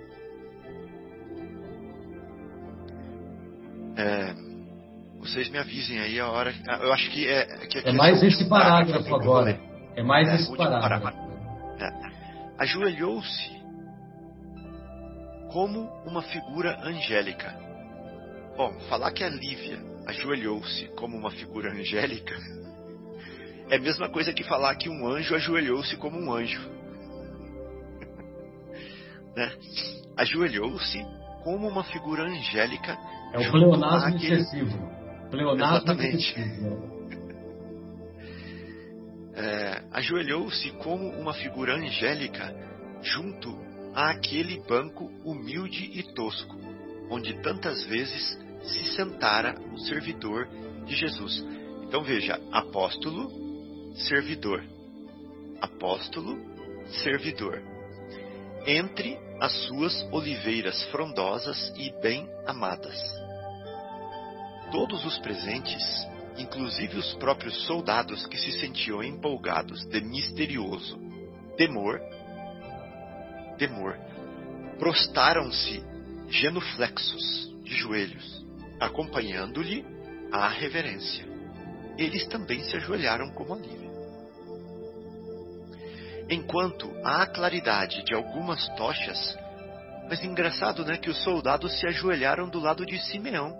É, 3.98 4.36
vocês 5.20 5.50
me 5.50 5.58
avisem 5.58 6.00
aí 6.00 6.20
a 6.20 6.30
hora. 6.30 6.54
Eu 6.82 6.94
acho 6.94 7.10
que 7.12 7.28
é. 7.28 7.46
Que 7.68 7.80
é 7.80 7.92
mais 7.94 8.22
esse 8.22 8.48
parágrafo 8.48 9.16
agora. 9.16 9.60
É 9.96 10.04
mais 10.04 10.28
é, 10.28 10.36
esse 10.36 10.56
parágrafo. 10.56 11.04
parágrafo. 11.04 11.82
É. 11.82 12.64
Ajoelhou-se 12.64 13.55
como 15.56 15.90
uma 16.06 16.22
figura 16.22 16.78
angélica. 16.84 17.58
Bom, 18.58 18.78
falar 18.90 19.14
que 19.14 19.24
a 19.24 19.30
Lívia 19.30 19.80
ajoelhou-se 20.06 20.90
como 20.98 21.16
uma 21.16 21.32
figura 21.32 21.72
angélica 21.72 22.36
é 23.72 23.78
a 23.78 23.80
mesma 23.80 24.10
coisa 24.10 24.34
que 24.34 24.44
falar 24.44 24.76
que 24.76 24.90
um 24.90 25.08
anjo 25.08 25.34
ajoelhou-se 25.34 25.96
como 25.96 26.20
um 26.20 26.34
anjo. 26.34 26.60
né? 29.34 29.50
Ajoelhou-se 30.18 31.02
como 31.46 31.70
uma 31.70 31.86
figura 31.86 32.24
angélica. 32.24 32.98
É 33.32 33.40
o 33.40 33.52
pleonasmo 33.52 34.18
excessivo. 34.18 34.78
Pleonasmo 35.32 35.78
Exatamente. 35.78 36.36
É, 39.36 39.84
Ajoelhou-se 39.94 40.70
como 40.84 41.08
uma 41.12 41.34
figura 41.34 41.78
angélica 41.78 42.54
junto 43.02 43.65
àquele 43.96 44.60
banco 44.68 45.06
humilde 45.24 45.90
e 45.94 46.04
tosco, 46.14 46.56
onde 47.10 47.42
tantas 47.42 47.84
vezes 47.86 48.38
se 48.64 48.96
sentara 48.96 49.56
o 49.74 49.80
servidor 49.80 50.48
de 50.86 50.96
Jesus. 50.96 51.44
Então 51.84 52.04
veja, 52.04 52.40
apóstolo, 52.52 53.32
servidor. 53.96 54.64
Apóstolo, 55.62 56.38
servidor. 57.04 57.62
Entre 58.68 59.18
as 59.40 59.54
suas 59.68 60.02
oliveiras 60.12 60.84
frondosas 60.86 61.72
e 61.78 61.92
bem 62.02 62.28
amadas 62.46 63.26
todos 64.76 65.06
os 65.06 65.18
presentes, 65.20 65.82
inclusive 66.38 66.98
os 66.98 67.14
próprios 67.16 67.66
soldados 67.66 68.28
que 68.28 68.38
se 68.38 68.52
sentiam 68.60 69.02
empolgados 69.02 69.86
de 69.86 70.02
misterioso 70.02 71.00
temor, 71.56 72.02
temor, 73.58 73.98
prostaram-se 74.78 75.84
genuflexos 76.30 77.54
de 77.64 77.74
joelhos, 77.76 78.46
acompanhando-lhe 78.80 79.86
a 80.32 80.48
reverência. 80.48 81.26
Eles 81.98 82.28
também 82.28 82.64
se 82.64 82.76
ajoelharam 82.76 83.32
como 83.32 83.54
alívio. 83.54 83.86
Enquanto 86.30 86.92
a 87.04 87.26
claridade 87.28 88.04
de 88.04 88.14
algumas 88.14 88.68
tochas, 88.76 89.38
mas 90.10 90.24
engraçado, 90.24 90.84
né, 90.84 90.98
que 90.98 91.10
os 91.10 91.24
soldados 91.24 91.80
se 91.80 91.88
ajoelharam 91.88 92.50
do 92.50 92.60
lado 92.60 92.86
de 92.86 93.00
Simeão 93.00 93.56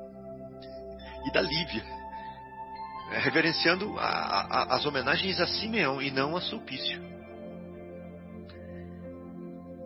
e 1.26 1.32
da 1.32 1.42
Lívia, 1.42 1.84
reverenciando 3.22 3.98
a, 3.98 4.04
a, 4.04 4.76
as 4.76 4.86
homenagens 4.86 5.40
a 5.40 5.48
Simeão 5.48 6.02
e 6.02 6.12
não 6.12 6.36
a 6.36 6.42
Sulpício. 6.42 7.15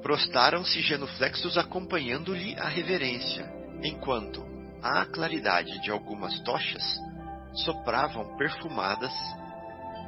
Prostaram-se 0.01 0.81
genuflexos 0.81 1.57
acompanhando-lhe 1.57 2.57
a 2.57 2.67
reverência, 2.67 3.51
enquanto, 3.83 4.45
à 4.81 5.05
claridade 5.05 5.81
de 5.81 5.91
algumas 5.91 6.39
tochas, 6.41 6.83
sopravam 7.53 8.37
perfumadas 8.37 9.13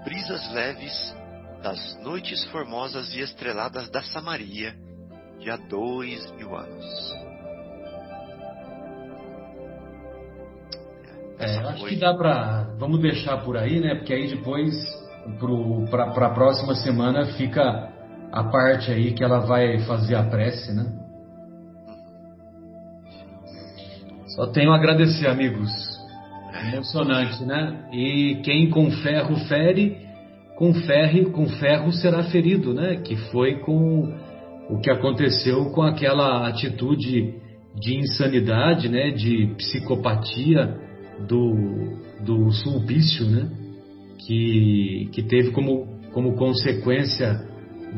brisas 0.03 0.51
leves 0.53 1.15
das 1.61 1.99
noites 2.01 2.43
formosas 2.45 3.13
e 3.13 3.19
estreladas 3.19 3.89
da 3.89 4.01
Samaria 4.01 4.75
de 5.39 5.49
há 5.49 5.57
dois 5.57 6.31
mil 6.31 6.55
anos. 6.55 6.85
É, 11.39 11.57
acho 11.57 11.85
que 11.85 11.95
dá 11.95 12.13
para. 12.13 12.75
Vamos 12.77 13.01
deixar 13.01 13.37
por 13.43 13.57
aí, 13.57 13.79
né? 13.79 13.95
Porque 13.95 14.13
aí 14.13 14.27
depois, 14.27 14.73
para 15.89 16.27
a 16.27 16.33
próxima 16.33 16.75
semana, 16.75 17.25
fica 17.33 17.90
a 18.31 18.43
parte 18.43 18.91
aí 18.91 19.13
que 19.13 19.23
ela 19.23 19.39
vai 19.39 19.79
fazer 19.79 20.15
a 20.15 20.23
prece, 20.23 20.73
né? 20.73 20.85
Só 24.27 24.47
tenho 24.47 24.71
a 24.71 24.75
agradecer, 24.75 25.27
amigos. 25.27 25.69
Emocionante, 26.73 27.43
né? 27.43 27.89
E 27.91 28.41
quem 28.43 28.69
com 28.69 28.89
ferro 28.91 29.35
fere, 29.47 29.97
com 30.57 30.73
ferro, 30.73 31.31
com 31.31 31.47
ferro 31.47 31.91
será 31.91 32.23
ferido, 32.23 32.73
né? 32.73 32.97
Que 32.97 33.15
foi 33.31 33.59
com 33.59 34.13
o 34.69 34.79
que 34.79 34.89
aconteceu 34.89 35.71
com 35.71 35.81
aquela 35.81 36.47
atitude 36.47 37.35
de 37.75 37.97
insanidade, 37.97 38.87
né? 38.87 39.11
De 39.11 39.53
psicopatia 39.57 40.77
do, 41.27 41.97
do 42.23 42.51
Sulpício, 42.51 43.25
né? 43.25 43.61
que, 44.25 45.09
que 45.11 45.23
teve 45.23 45.51
como, 45.51 45.87
como 46.13 46.35
consequência 46.35 47.47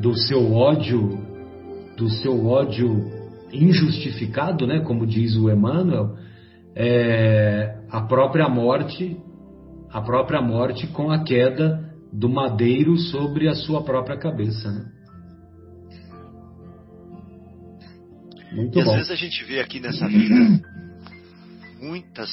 do 0.02 0.16
seu 0.16 0.54
ódio, 0.54 1.18
do 1.98 2.10
seu 2.10 2.46
ódio 2.48 3.12
injustificado, 3.52 4.66
né? 4.66 4.82
como 4.82 5.06
diz 5.06 5.36
o 5.36 5.50
Emmanuel, 5.50 6.18
é, 6.76 7.80
a 7.90 8.02
própria 8.02 8.50
morte, 8.50 9.18
a 9.92 10.02
própria 10.02 10.42
morte 10.42 10.88
com 10.88 11.12
a 11.12 11.24
queda 11.24 11.94
do 12.12 12.28
madeiro 12.28 12.98
sobre 12.98 13.48
a 13.48 13.54
sua 13.54 13.84
própria 13.84 14.18
cabeça. 14.18 14.72
Né? 14.72 14.86
Muito 18.54 18.80
e 18.80 18.84
bom. 18.84 18.90
às 18.90 18.96
vezes 18.98 19.12
a 19.12 19.16
gente 19.16 19.44
vê 19.46 19.60
aqui 19.60 19.80
nessa 19.80 20.08
vida 20.08 20.36
muitas, 21.82 22.30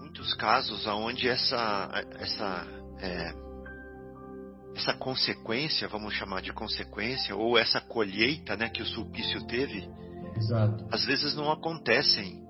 muitos 0.00 0.34
casos 0.34 0.86
onde 0.86 1.28
essa, 1.28 2.04
essa, 2.18 2.66
é, 3.00 3.41
essa 4.82 4.94
consequência, 4.94 5.86
vamos 5.86 6.12
chamar 6.14 6.42
de 6.42 6.52
consequência, 6.52 7.36
ou 7.36 7.56
essa 7.56 7.80
colheita 7.80 8.56
né, 8.56 8.68
que 8.68 8.82
o 8.82 8.86
sulpício 8.86 9.46
teve, 9.46 9.88
Exato. 10.36 10.86
às 10.90 11.04
vezes 11.04 11.34
não 11.34 11.50
acontecem 11.52 12.42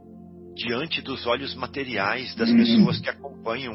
diante 0.54 1.02
dos 1.02 1.26
olhos 1.26 1.54
materiais 1.54 2.34
das 2.34 2.50
pessoas 2.50 3.00
que 3.00 3.10
acompanham 3.10 3.74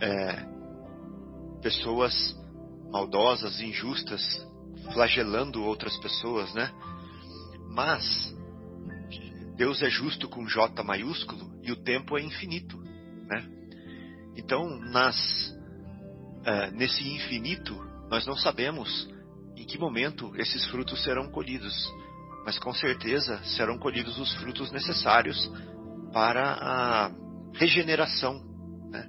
é, 0.00 0.46
pessoas 1.62 2.36
maldosas, 2.90 3.60
injustas, 3.60 4.22
flagelando 4.92 5.62
outras 5.62 5.96
pessoas, 5.98 6.52
né? 6.54 6.70
Mas 7.68 8.34
Deus 9.56 9.82
é 9.82 9.90
justo 9.90 10.28
com 10.28 10.46
J 10.46 10.82
maiúsculo 10.82 11.52
e 11.62 11.72
o 11.72 11.76
tempo 11.76 12.16
é 12.16 12.22
infinito, 12.22 12.76
né? 13.28 13.44
Então, 14.36 14.78
nas, 14.78 15.55
uh, 16.46 16.76
nesse 16.76 17.02
infinito, 17.08 17.74
nós 18.10 18.26
não 18.26 18.36
sabemos 18.36 19.08
em 19.56 19.64
que 19.64 19.78
momento 19.78 20.32
esses 20.36 20.64
frutos 20.66 21.02
serão 21.02 21.28
colhidos, 21.30 21.74
mas 22.44 22.58
com 22.58 22.72
certeza 22.72 23.38
serão 23.56 23.78
colhidos 23.78 24.18
os 24.18 24.32
frutos 24.34 24.70
necessários 24.70 25.50
para 26.12 26.42
a 26.42 27.10
regeneração 27.54 28.34
né, 28.90 29.06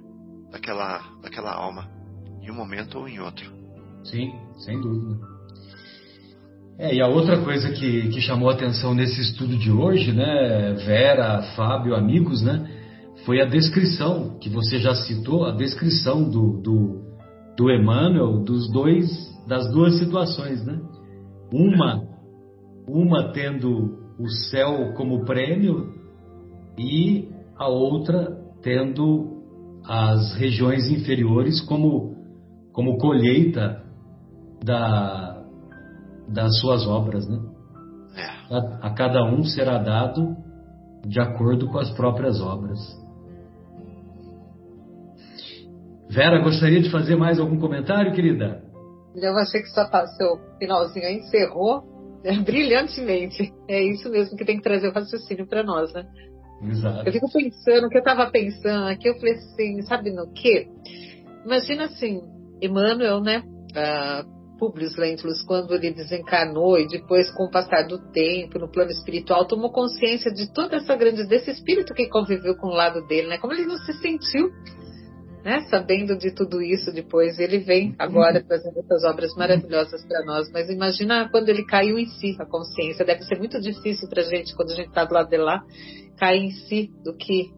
daquela, 0.50 1.02
daquela 1.22 1.52
alma, 1.52 1.88
em 2.42 2.50
um 2.50 2.54
momento 2.54 2.98
ou 2.98 3.08
em 3.08 3.20
outro. 3.20 3.50
Sim, 4.04 4.32
sem 4.64 4.80
dúvida. 4.80 5.38
É, 6.78 6.94
e 6.94 7.00
a 7.00 7.08
outra 7.08 7.42
coisa 7.42 7.72
que, 7.72 8.08
que 8.08 8.20
chamou 8.20 8.48
a 8.48 8.54
atenção 8.54 8.94
nesse 8.94 9.20
estudo 9.20 9.56
de 9.56 9.70
hoje, 9.70 10.12
né, 10.12 10.74
Vera, 10.86 11.42
Fábio, 11.56 11.94
amigos, 11.94 12.40
né, 12.40 12.70
foi 13.26 13.40
a 13.40 13.44
descrição 13.44 14.38
que 14.38 14.48
você 14.48 14.78
já 14.78 14.94
citou, 14.94 15.44
a 15.44 15.52
descrição 15.52 16.22
do, 16.22 16.62
do, 16.62 17.07
do 17.58 17.68
Emmanuel 17.72 18.38
dos 18.44 18.70
dois, 18.70 19.10
das 19.48 19.68
duas 19.72 19.98
situações, 19.98 20.64
né? 20.64 20.80
Uma, 21.52 22.06
uma 22.86 23.32
tendo 23.32 23.98
o 24.16 24.28
céu 24.48 24.92
como 24.96 25.24
prêmio 25.24 25.92
e 26.78 27.28
a 27.56 27.66
outra 27.66 28.38
tendo 28.62 29.42
as 29.84 30.34
regiões 30.36 30.88
inferiores 30.88 31.60
como, 31.62 32.14
como 32.72 32.96
colheita 32.98 33.82
da, 34.64 35.42
das 36.28 36.60
suas 36.60 36.86
obras, 36.86 37.28
né? 37.28 37.40
É. 38.14 38.54
A, 38.54 38.86
a 38.88 38.90
cada 38.94 39.24
um 39.24 39.42
será 39.42 39.78
dado 39.78 40.36
de 41.04 41.20
acordo 41.20 41.66
com 41.68 41.78
as 41.78 41.90
próprias 41.90 42.40
obras. 42.40 42.78
Vera, 46.10 46.42
gostaria 46.42 46.80
de 46.80 46.90
fazer 46.90 47.16
mais 47.16 47.38
algum 47.38 47.58
comentário, 47.58 48.12
querida? 48.12 48.62
Eu 49.14 49.36
achei 49.36 49.60
que 49.62 49.68
só 49.68 49.84
seu 50.16 50.38
finalzinho 50.58 51.06
aí 51.06 51.18
encerrou 51.18 51.82
né, 52.24 52.38
brilhantemente. 52.44 53.52
É 53.68 53.82
isso 53.82 54.08
mesmo 54.10 54.36
que 54.36 54.44
tem 54.44 54.56
que 54.56 54.62
trazer 54.62 54.88
o 54.88 54.92
raciocínio 54.92 55.46
para 55.46 55.62
nós, 55.62 55.92
né? 55.92 56.06
Exato. 56.62 57.06
Eu 57.06 57.12
fico 57.12 57.30
pensando, 57.32 57.86
o 57.86 57.88
que 57.88 57.98
eu 57.98 58.00
estava 58.00 58.30
pensando 58.30 58.88
aqui, 58.88 59.08
eu 59.08 59.14
falei 59.16 59.34
assim, 59.34 59.82
sabe 59.82 60.10
no 60.10 60.32
quê? 60.32 60.66
Imagina 61.44 61.84
assim, 61.84 62.20
Emmanuel, 62.60 63.20
né? 63.20 63.42
Uh, 63.70 64.38
Publius 64.58 64.96
Lentulus, 64.96 65.40
quando 65.44 65.72
ele 65.72 65.92
desencarnou 65.92 66.78
e 66.80 66.88
depois, 66.88 67.30
com 67.30 67.44
o 67.44 67.50
passar 67.50 67.86
do 67.86 67.98
tempo, 68.10 68.58
no 68.58 68.68
plano 68.68 68.90
espiritual, 68.90 69.46
tomou 69.46 69.70
consciência 69.70 70.32
de 70.32 70.52
toda 70.52 70.76
essa 70.76 70.96
grande, 70.96 71.28
desse 71.28 71.52
espírito 71.52 71.94
que 71.94 72.08
conviveu 72.08 72.56
com 72.56 72.66
o 72.66 72.74
lado 72.74 73.06
dele, 73.06 73.28
né? 73.28 73.38
Como 73.38 73.52
ele 73.52 73.66
não 73.66 73.76
se 73.78 73.92
sentiu, 74.00 74.50
né? 75.48 75.62
Sabendo 75.70 76.14
de 76.18 76.30
tudo 76.30 76.60
isso 76.60 76.92
depois. 76.92 77.38
Ele 77.38 77.58
vem 77.58 77.94
agora 77.98 78.44
trazendo 78.46 78.78
essas 78.80 79.02
obras 79.04 79.34
maravilhosas 79.34 80.04
para 80.04 80.22
nós, 80.26 80.50
mas 80.52 80.68
imagina 80.68 81.26
quando 81.30 81.48
ele 81.48 81.64
caiu 81.64 81.98
em 81.98 82.04
si, 82.04 82.36
a 82.38 82.44
consciência. 82.44 83.02
Deve 83.02 83.22
ser 83.22 83.38
muito 83.38 83.58
difícil 83.58 84.06
para 84.10 84.20
a 84.20 84.26
gente, 84.26 84.54
quando 84.54 84.72
a 84.72 84.74
gente 84.74 84.88
está 84.88 85.06
do 85.06 85.14
lado 85.14 85.30
de 85.30 85.38
lá, 85.38 85.64
cair 86.18 86.42
em 86.42 86.50
si 86.50 86.90
do 87.02 87.16
que 87.16 87.50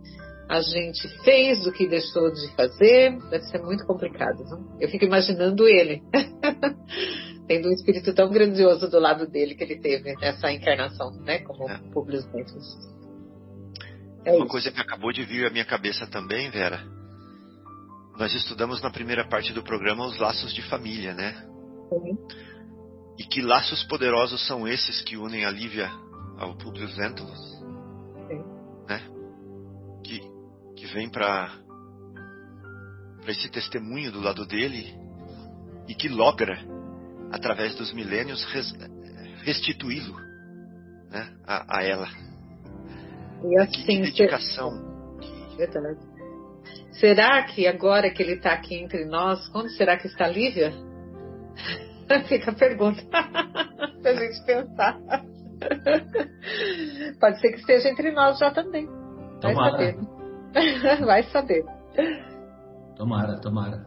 a 0.49 0.61
gente 0.61 1.09
fez, 1.25 1.65
do 1.65 1.73
que 1.73 1.89
deixou 1.89 2.33
de 2.33 2.55
fazer. 2.55 3.19
Deve 3.29 3.43
ser 3.47 3.61
muito 3.61 3.85
complicado. 3.85 4.45
Não? 4.45 4.79
Eu 4.81 4.89
fico 4.89 5.05
imaginando 5.05 5.67
ele, 5.67 6.01
tendo 7.49 7.69
um 7.69 7.73
espírito 7.73 8.15
tão 8.15 8.31
grandioso 8.31 8.89
do 8.89 9.01
lado 9.01 9.27
dele 9.27 9.57
que 9.57 9.65
ele 9.65 9.81
teve 9.81 10.15
nessa 10.15 10.53
encarnação, 10.53 11.11
né? 11.23 11.41
Como 11.41 11.69
é. 11.69 11.81
Publius 11.93 12.25
Ventus. 12.27 12.69
É 14.25 14.31
Uma 14.31 14.45
isso. 14.45 14.49
coisa 14.49 14.71
que 14.71 14.81
acabou 14.81 15.13
de 15.13 15.25
vir 15.25 15.45
à 15.45 15.51
minha 15.51 15.65
cabeça 15.65 16.07
também, 16.07 16.51
Vera. 16.51 17.00
Nós 18.21 18.35
estudamos 18.35 18.83
na 18.83 18.91
primeira 18.91 19.27
parte 19.27 19.51
do 19.55 19.63
programa 19.63 20.05
os 20.05 20.19
laços 20.19 20.53
de 20.53 20.61
família, 20.61 21.15
né? 21.15 21.33
Sim. 21.89 22.19
E 23.19 23.25
que 23.25 23.41
laços 23.41 23.83
poderosos 23.85 24.47
são 24.47 24.69
esses 24.69 25.01
que 25.01 25.17
unem 25.17 25.47
a 25.47 25.51
Lívia 25.51 25.91
ao 26.37 26.55
Publius 26.55 26.95
Lentulus? 26.99 27.41
Sim. 28.29 28.45
Né? 28.87 29.11
que 30.77 30.87
vem 30.87 31.09
para 31.11 31.51
esse 33.27 33.51
testemunho 33.51 34.13
do 34.13 34.21
lado 34.21 34.47
dele 34.47 34.95
e 35.89 35.95
que 35.95 36.09
logra, 36.09 36.59
através 37.31 37.75
dos 37.77 37.93
milênios, 37.93 38.45
restituí-lo 39.45 40.15
né, 41.11 41.37
a, 41.47 41.79
a, 41.79 41.83
ela. 41.83 42.09
E 43.45 43.59
assim, 43.59 43.71
que 43.71 44.01
dedicação. 44.01 44.71
Verdade. 45.57 46.10
Será 46.93 47.43
que 47.45 47.67
agora 47.67 48.11
que 48.11 48.23
ele 48.23 48.35
está 48.35 48.53
aqui 48.53 48.75
entre 48.75 49.05
nós, 49.05 49.49
quando 49.49 49.71
será 49.71 49.97
que 49.97 50.07
está 50.07 50.27
Lívia? 50.27 50.73
Fica 52.29 52.51
a 52.51 52.55
pergunta 52.55 53.03
para 53.11 54.11
a 54.11 54.15
gente 54.15 54.45
pensar. 54.45 54.99
Pode 57.21 57.41
ser 57.41 57.53
que 57.53 57.61
esteja 57.61 57.89
entre 57.89 58.11
nós 58.11 58.39
já 58.39 58.51
também. 58.51 58.87
Vai 59.43 59.55
Tomara. 59.55 59.71
saber. 59.73 59.97
Vai 61.07 61.23
saber. 61.25 61.65
Tomara, 62.97 63.41
tomara. 63.41 63.87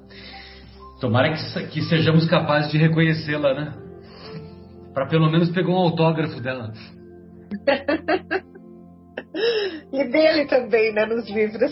Tomara 0.99 1.34
que, 1.34 1.68
que 1.68 1.82
sejamos 1.84 2.28
capazes 2.30 2.72
de 2.72 2.78
reconhecê-la, 2.78 3.54
né? 3.54 3.74
Para 4.93 5.08
pelo 5.08 5.30
menos 5.30 5.51
pegar 5.51 5.70
um 5.70 5.78
autógrafo 5.78 6.39
dela. 6.41 6.72
e 9.91 10.04
dele 10.06 10.45
também, 10.45 10.93
né? 10.93 11.06
Nos 11.06 11.30
livros. 11.30 11.72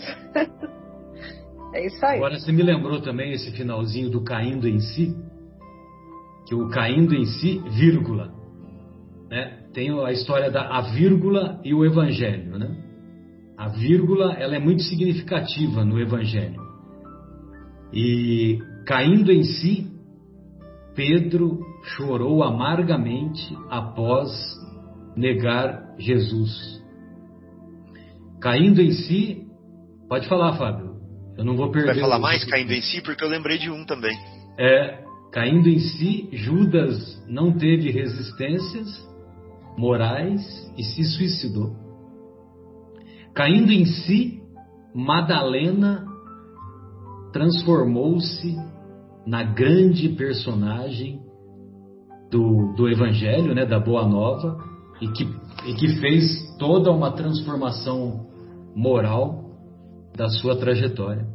É 1.72 1.86
isso 1.86 2.04
aí. 2.04 2.18
Agora, 2.18 2.38
você 2.38 2.52
me 2.52 2.62
lembrou 2.62 3.00
também 3.00 3.32
esse 3.32 3.50
finalzinho 3.52 4.10
do 4.10 4.22
caindo 4.22 4.68
em 4.68 4.80
si? 4.80 5.16
Que 6.46 6.54
o 6.54 6.68
caindo 6.68 7.14
em 7.14 7.24
si, 7.24 7.58
vírgula. 7.70 8.32
Né? 9.30 9.66
Tem 9.72 9.90
a 9.90 10.12
história 10.12 10.50
da 10.50 10.68
a 10.68 10.80
vírgula 10.92 11.60
e 11.64 11.72
o 11.72 11.84
evangelho, 11.84 12.58
né? 12.58 12.82
A 13.62 13.68
vírgula 13.68 14.32
ela 14.32 14.56
é 14.56 14.58
muito 14.58 14.82
significativa 14.82 15.84
no 15.84 16.00
Evangelho. 16.00 16.60
E 17.92 18.58
caindo 18.86 19.30
em 19.30 19.44
si, 19.44 19.86
Pedro 20.96 21.60
chorou 21.96 22.42
amargamente 22.42 23.56
após 23.70 24.30
negar 25.16 25.94
Jesus. 25.96 26.82
Caindo 28.40 28.80
em 28.80 28.90
si, 28.90 29.46
pode 30.08 30.28
falar, 30.28 30.56
Fábio. 30.56 30.91
Eu 31.36 31.44
não 31.44 31.56
vou 31.56 31.70
perder. 31.70 31.92
Vai 31.92 32.00
falar 32.00 32.18
mais 32.18 32.44
caindo 32.44 32.72
em 32.72 32.82
si 32.82 33.00
porque 33.00 33.24
eu 33.24 33.28
lembrei 33.28 33.58
de 33.58 33.70
um 33.70 33.84
também. 33.84 34.16
É, 34.58 35.04
caindo 35.32 35.68
em 35.68 35.78
si, 35.78 36.28
Judas 36.32 37.22
não 37.28 37.52
teve 37.52 37.90
resistências 37.90 38.88
morais 39.76 40.42
e 40.76 40.82
se 40.82 41.04
suicidou. 41.04 41.74
Caindo 43.34 43.72
em 43.72 43.86
si, 43.86 44.42
Madalena 44.94 46.04
transformou-se 47.32 48.56
na 49.26 49.42
grande 49.42 50.10
personagem 50.10 51.22
do, 52.30 52.74
do 52.74 52.88
Evangelho, 52.88 53.54
né, 53.54 53.64
da 53.64 53.78
Boa 53.78 54.06
Nova, 54.06 54.58
e 55.00 55.08
que, 55.08 55.24
e 55.66 55.74
que 55.74 55.96
fez 56.00 56.56
toda 56.58 56.90
uma 56.90 57.12
transformação 57.12 58.26
moral 58.74 59.41
da 60.16 60.28
sua 60.28 60.56
trajetória. 60.56 61.26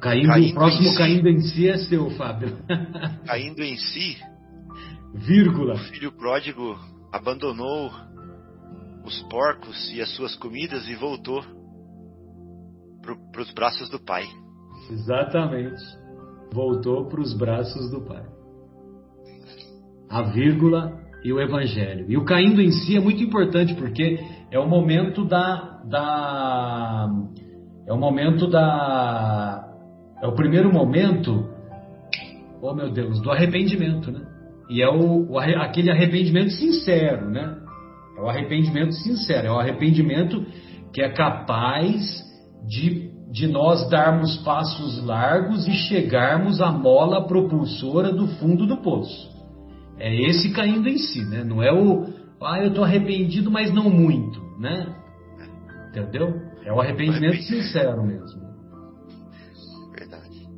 Caindo, 0.00 0.28
caindo 0.28 0.50
o 0.50 0.54
próximo 0.54 0.88
em 0.88 0.94
caindo 0.96 1.28
si. 1.28 1.34
em 1.34 1.40
si 1.40 1.68
é 1.68 1.78
seu, 1.78 2.10
Fábio. 2.10 2.58
caindo 3.26 3.62
em 3.62 3.76
si, 3.76 4.16
vírgula. 5.14 5.74
O 5.74 5.78
filho 5.78 6.12
pródigo 6.12 6.76
abandonou 7.12 7.90
os 9.04 9.22
porcos 9.24 9.92
e 9.92 10.00
as 10.00 10.14
suas 10.16 10.34
comidas 10.36 10.88
e 10.88 10.94
voltou 10.96 11.42
para 13.32 13.42
os 13.42 13.52
braços 13.52 13.88
do 13.90 14.00
pai. 14.00 14.24
Exatamente. 14.90 15.82
Voltou 16.52 17.06
para 17.06 17.20
os 17.20 17.32
braços 17.32 17.90
do 17.90 18.02
Pai. 18.02 18.24
A 20.10 20.22
vírgula 20.22 21.00
e 21.24 21.32
o 21.32 21.40
Evangelho. 21.40 22.04
E 22.08 22.16
o 22.16 22.24
caindo 22.24 22.60
em 22.60 22.70
si 22.70 22.96
é 22.96 23.00
muito 23.00 23.22
importante 23.22 23.74
porque 23.74 24.18
é 24.52 24.58
o 24.58 24.68
momento 24.68 25.24
da, 25.24 25.80
da 25.88 27.08
é 27.86 27.92
o 27.92 27.96
momento 27.96 28.46
da 28.46 29.66
é 30.22 30.26
o 30.26 30.34
primeiro 30.34 30.70
momento, 30.70 31.48
oh 32.60 32.74
meu 32.74 32.92
Deus, 32.92 33.20
do 33.22 33.30
arrependimento, 33.30 34.12
né? 34.12 34.20
E 34.68 34.82
é 34.82 34.88
o, 34.88 35.32
o 35.32 35.38
aquele 35.38 35.90
arrependimento 35.90 36.50
sincero, 36.50 37.30
né? 37.30 37.56
É 38.16 38.20
o 38.20 38.28
arrependimento 38.28 38.92
sincero, 38.92 39.48
é 39.48 39.50
o 39.50 39.58
arrependimento 39.58 40.44
que 40.92 41.00
é 41.00 41.08
capaz 41.08 42.22
de, 42.68 43.10
de 43.32 43.48
nós 43.48 43.88
darmos 43.88 44.36
passos 44.44 45.02
largos 45.02 45.66
e 45.66 45.72
chegarmos 45.72 46.60
à 46.60 46.70
mola 46.70 47.26
propulsora 47.26 48.12
do 48.12 48.28
fundo 48.28 48.66
do 48.66 48.76
poço. 48.76 49.32
É 49.98 50.14
esse 50.14 50.52
caindo 50.52 50.88
em 50.88 50.98
si, 50.98 51.24
né? 51.24 51.42
Não 51.42 51.62
é 51.62 51.72
o, 51.72 52.21
ah, 52.44 52.60
eu 52.60 52.68
estou 52.68 52.84
arrependido, 52.84 53.50
mas 53.50 53.72
não 53.72 53.90
muito, 53.90 54.40
né? 54.58 54.94
Entendeu? 55.88 56.40
É 56.64 56.72
o 56.72 56.80
arrependimento 56.80 57.42
sincero 57.42 58.02
mesmo. 58.02 58.40
Verdade. 59.94 60.48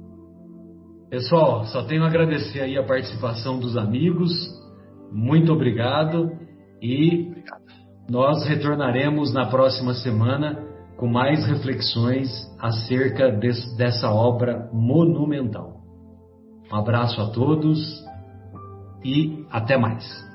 Pessoal, 1.11 1.64
só 1.66 1.82
tenho 1.85 2.05
a 2.05 2.07
agradecer 2.07 2.61
aí 2.61 2.78
a 2.78 2.85
participação 2.85 3.59
dos 3.59 3.76
amigos. 3.76 4.30
Muito 5.12 5.53
obrigado 5.53 6.30
e 6.82 7.32
nós 8.09 8.47
retornaremos 8.47 9.32
na 9.32 9.47
próxima 9.47 9.95
semana 9.95 10.62
com 10.97 11.07
mais 11.07 11.45
reflexões 11.47 12.28
acerca 12.61 13.30
dessa 13.76 14.11
obra 14.11 14.68
monumental. 14.72 15.80
Um 16.72 16.76
abraço 16.76 17.20
a 17.20 17.30
todos 17.30 18.05
e 19.05 19.45
até 19.51 19.76
mais. 19.76 20.34